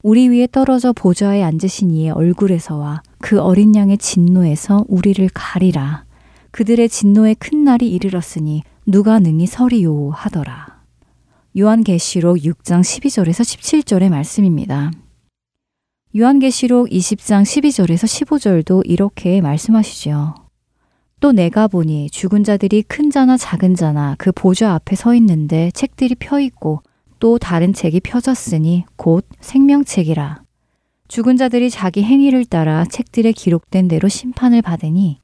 [0.03, 6.05] 우리 위에 떨어져 보좌에 앉으신 이의 얼굴에서와 그 어린 양의 진노에서 우리를 가리라.
[6.51, 10.79] 그들의 진노의 큰 날이 이르렀으니 누가 능히 서리요 하더라.
[11.57, 14.91] 요한계시록 6장 12절에서 17절의 말씀입니다.
[16.15, 20.48] 요한계시록 20장 12절에서 15절도 이렇게 말씀하시죠.
[21.19, 26.15] 또 내가 보니 죽은 자들이 큰 자나 작은 자나 그 보좌 앞에 서 있는데 책들이
[26.15, 26.81] 펴 있고
[27.19, 30.41] 또 다른 책이 펴졌으니 곧 생명책이라.
[31.09, 35.19] 죽은 자들이 자기 행위를 따라 책들에 기록된 대로 심판을 받으니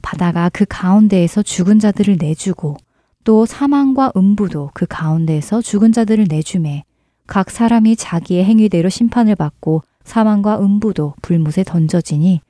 [0.00, 2.76] 바다가 그 가운데에서 죽은 자들을 내주고
[3.24, 6.84] 또 사망과 음부도 그 가운데에서 죽은 자들을 내주매
[7.26, 12.40] 각 사람이 자기의 행위대로 심판을 받고 사망과 음부도 불못에 던져지니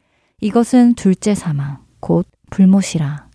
[0.40, 3.26] 이것은 둘째 사망 곧 불못이라.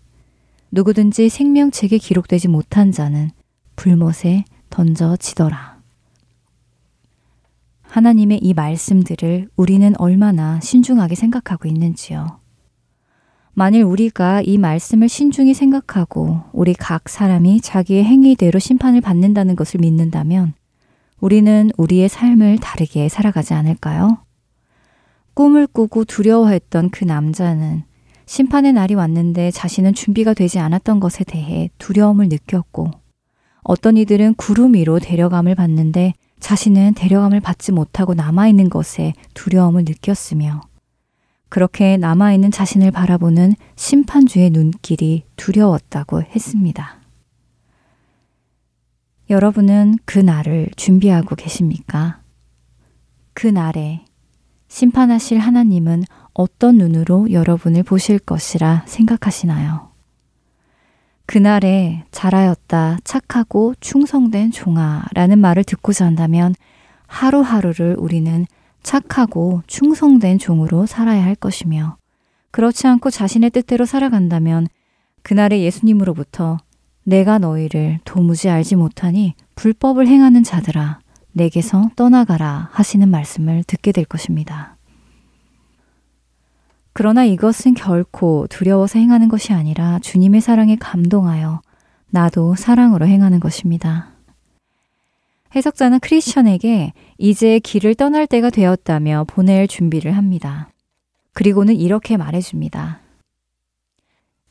[0.71, 3.31] 누구든지 생명책에 기록되지 못한 자는
[3.75, 5.77] 불못에 던져지더라.
[7.81, 12.39] 하나님의 이 말씀들을 우리는 얼마나 신중하게 생각하고 있는지요.
[13.53, 20.53] 만일 우리가 이 말씀을 신중히 생각하고 우리 각 사람이 자기의 행위대로 심판을 받는다는 것을 믿는다면
[21.19, 24.19] 우리는 우리의 삶을 다르게 살아가지 않을까요?
[25.33, 27.88] 꿈을 꾸고 두려워했던 그 남자는
[28.29, 32.91] 심판의 날이 왔는데 자신은 준비가 되지 않았던 것에 대해 두려움을 느꼈고
[33.63, 40.61] 어떤 이들은 구름 위로 데려감을 받는데 자신은 데려감을 받지 못하고 남아있는 것에 두려움을 느꼈으며
[41.49, 47.01] 그렇게 남아있는 자신을 바라보는 심판주의 눈길이 두려웠다고 했습니다.
[49.31, 52.21] 여러분은 그 날을 준비하고 계십니까?
[53.33, 54.05] 그 날에
[54.67, 56.03] 심판하실 하나님은
[56.39, 59.89] 어떤 눈으로 여러분을 보실 것이라 생각하시나요?
[61.25, 66.55] 그날에 잘하였다, 착하고 충성된 종아 라는 말을 듣고자 한다면
[67.07, 68.45] 하루하루를 우리는
[68.83, 71.97] 착하고 충성된 종으로 살아야 할 것이며
[72.51, 74.67] 그렇지 않고 자신의 뜻대로 살아간다면
[75.23, 76.55] 그날의 예수님으로부터
[77.03, 81.01] 내가 너희를 도무지 알지 못하니 불법을 행하는 자들아
[81.33, 84.78] 내게서 떠나가라 하시는 말씀을 듣게 될 것입니다.
[86.93, 91.61] 그러나 이것은 결코 두려워서 행하는 것이 아니라 주님의 사랑에 감동하여
[92.09, 94.09] 나도 사랑으로 행하는 것입니다.
[95.55, 100.69] 해석자는 크리스천에게 이제 길을 떠날 때가 되었다며 보낼 준비를 합니다.
[101.33, 102.99] 그리고는 이렇게 말해줍니다.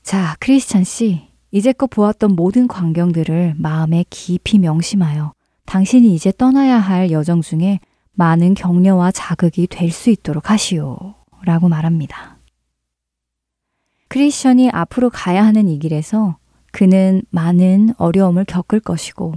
[0.02, 5.34] 자, 크리스찬 씨, 이제껏 보았던 모든 광경들을 마음에 깊이 명심하여
[5.66, 7.78] 당신이 이제 떠나야 할 여정 중에
[8.14, 11.17] 많은 격려와 자극이 될 수 있도록 하시오.
[11.44, 12.38] 라고 말합니다.
[14.08, 16.38] 크리스천이 앞으로 가야 하는 이 길에서
[16.72, 19.34] 그는 많은 어려움을 겪을 것이고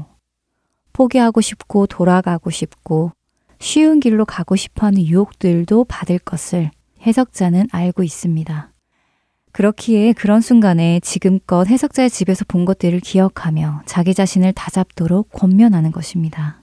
[0.93, 3.11] 포기하고 싶고 돌아가고 싶고
[3.59, 6.71] 쉬운 길로 가고 싶어 하는 유혹들도 받을 것을
[7.05, 8.71] 해석자는 알고 있습니다.
[9.51, 16.61] 그렇기에 그런 순간에 지금껏 해석자의 집에서 본 것들을 기억하며 자기 자신을 다잡도록 권면하는 것입니다.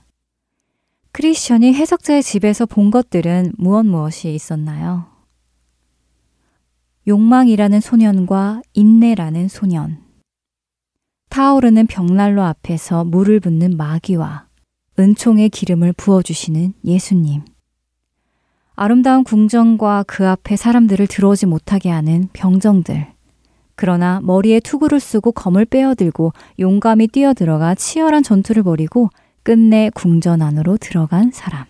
[1.11, 5.18] 크리스천이 해석자의 집에서 본 것들은 무엇 무엇이 있었나요?
[7.09, 9.97] 욕망이라는 소년과 인내라는 소년.
[11.29, 14.45] 타오르는 벽난로 앞에서 물을 붓는 마귀와
[14.99, 17.41] 은총의 기름을 부어주시는 예수님.
[18.75, 23.07] 아름다운 궁정과 그 앞에 사람들을 들어오지 못하게 하는 병정들.
[23.73, 29.09] 그러나 머리에 투구를 쓰고 검을 빼어들고 용감히 뛰어들어가 치열한 전투를 벌이고
[29.41, 31.65] 끝내 궁전 안으로 들어간 사람.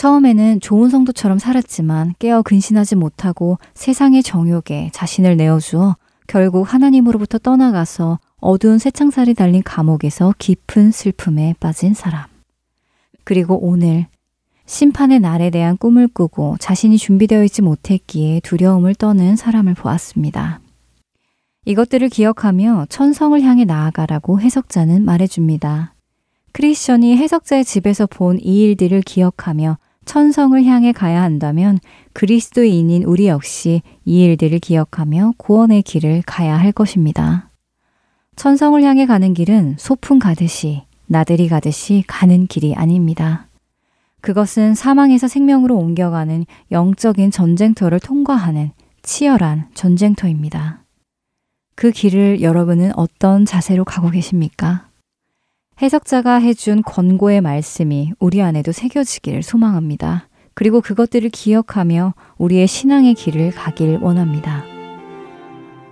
[0.00, 5.96] 처음에는 좋은 성도처럼 살았지만 깨어 근신하지 못하고 세상의 정욕에 자신을 내어주어
[6.26, 12.24] 결국 하나님으로부터 떠나가서 어두운 새창살이 달린 감옥에서 깊은 슬픔에 빠진 사람.
[13.24, 14.06] 그리고 오늘
[14.64, 20.60] 심판의 날에 대한 꿈을 꾸고 자신이 준비되어 있지 못했기에 두려움을 떠는 사람을 보았습니다.
[21.66, 25.92] 이것들을 기억하며 천성을 향해 나아가라고 해석자는 말해줍니다.
[26.52, 31.78] 크리스천이 해석자의 집에서 본 이 일들을 기억하며 천성을 향해 가야 한다면
[32.12, 37.50] 그리스도인인 우리 역시 이 일들을 기억하며 구원의 길을 가야 할 것입니다.
[38.36, 43.46] 천성을 향해 가는 길은 소풍 가듯이 나들이 가듯이 가는 길이 아닙니다.
[44.20, 48.70] 그것은 사망에서 생명으로 옮겨가는 영적인 전쟁터를 통과하는
[49.02, 50.84] 치열한 전쟁터입니다.
[51.74, 54.89] 그 길을 여러분은 어떤 자세로 가고 계십니까?
[55.82, 60.28] 해석자가 해준 권고의 말씀이 우리 안에도 새겨지기를 소망합니다.
[60.52, 64.62] 그리고 그것들을 기억하며 우리의 신앙의 길을 가길 원합니다.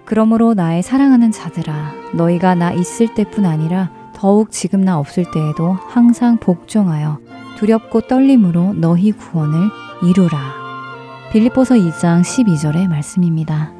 [0.04, 6.36] 그러므로 나의 사랑하는 자들아, 너희가 나 있을 때뿐 아니라 더욱 지금 나 없을 때에도 항상
[6.36, 7.18] 복종하여
[7.56, 9.70] 두렵고 떨림으로 너희 구원을
[10.02, 10.38] 이루라.
[11.32, 13.72] 빌립보서 2장 12절의 말씀입니다.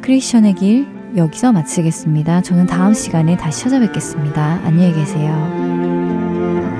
[0.00, 2.42] 크리스천의 길 여기서 마치겠습니다.
[2.42, 4.60] 저는 다음 시간에 다시 찾아뵙겠습니다.
[4.64, 6.71] 안녕히 계세요.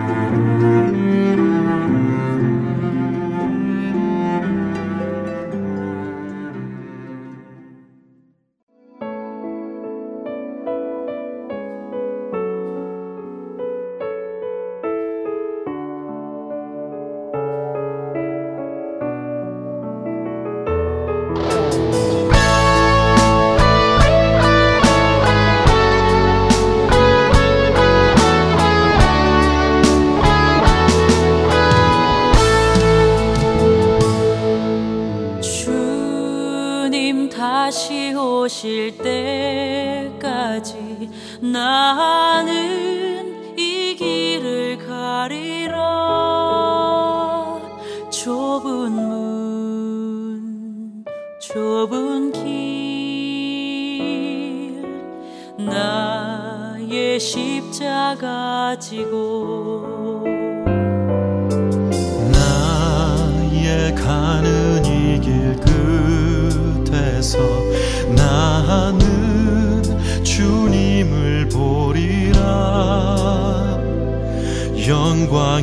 [75.22, 75.62] 일어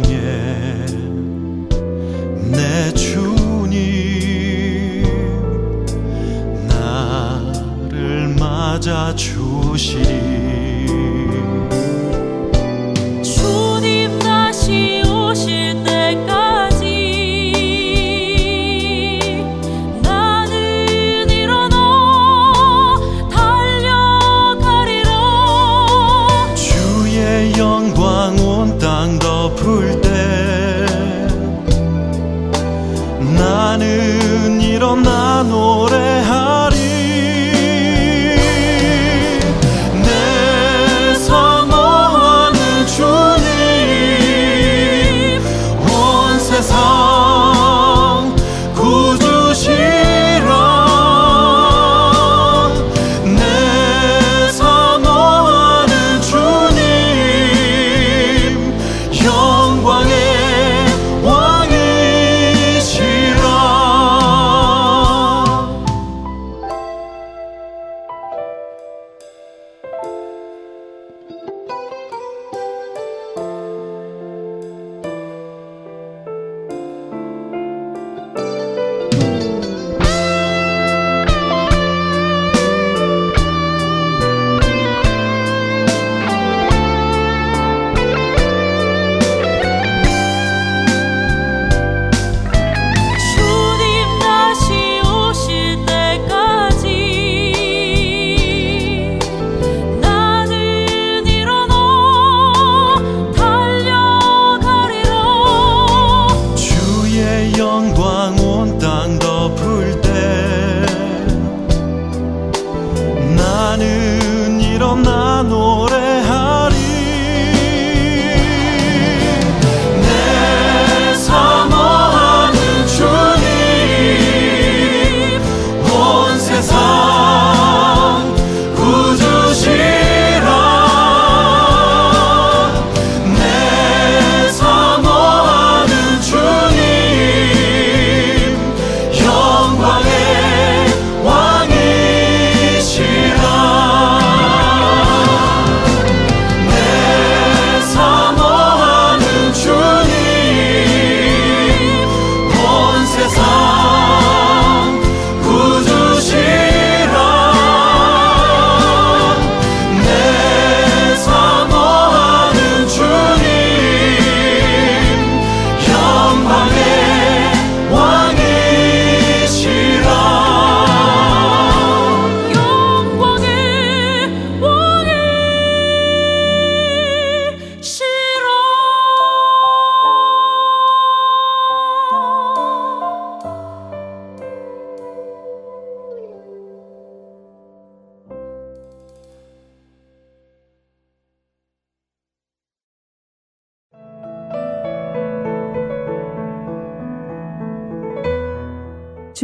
[107.47, 108.35] 阳光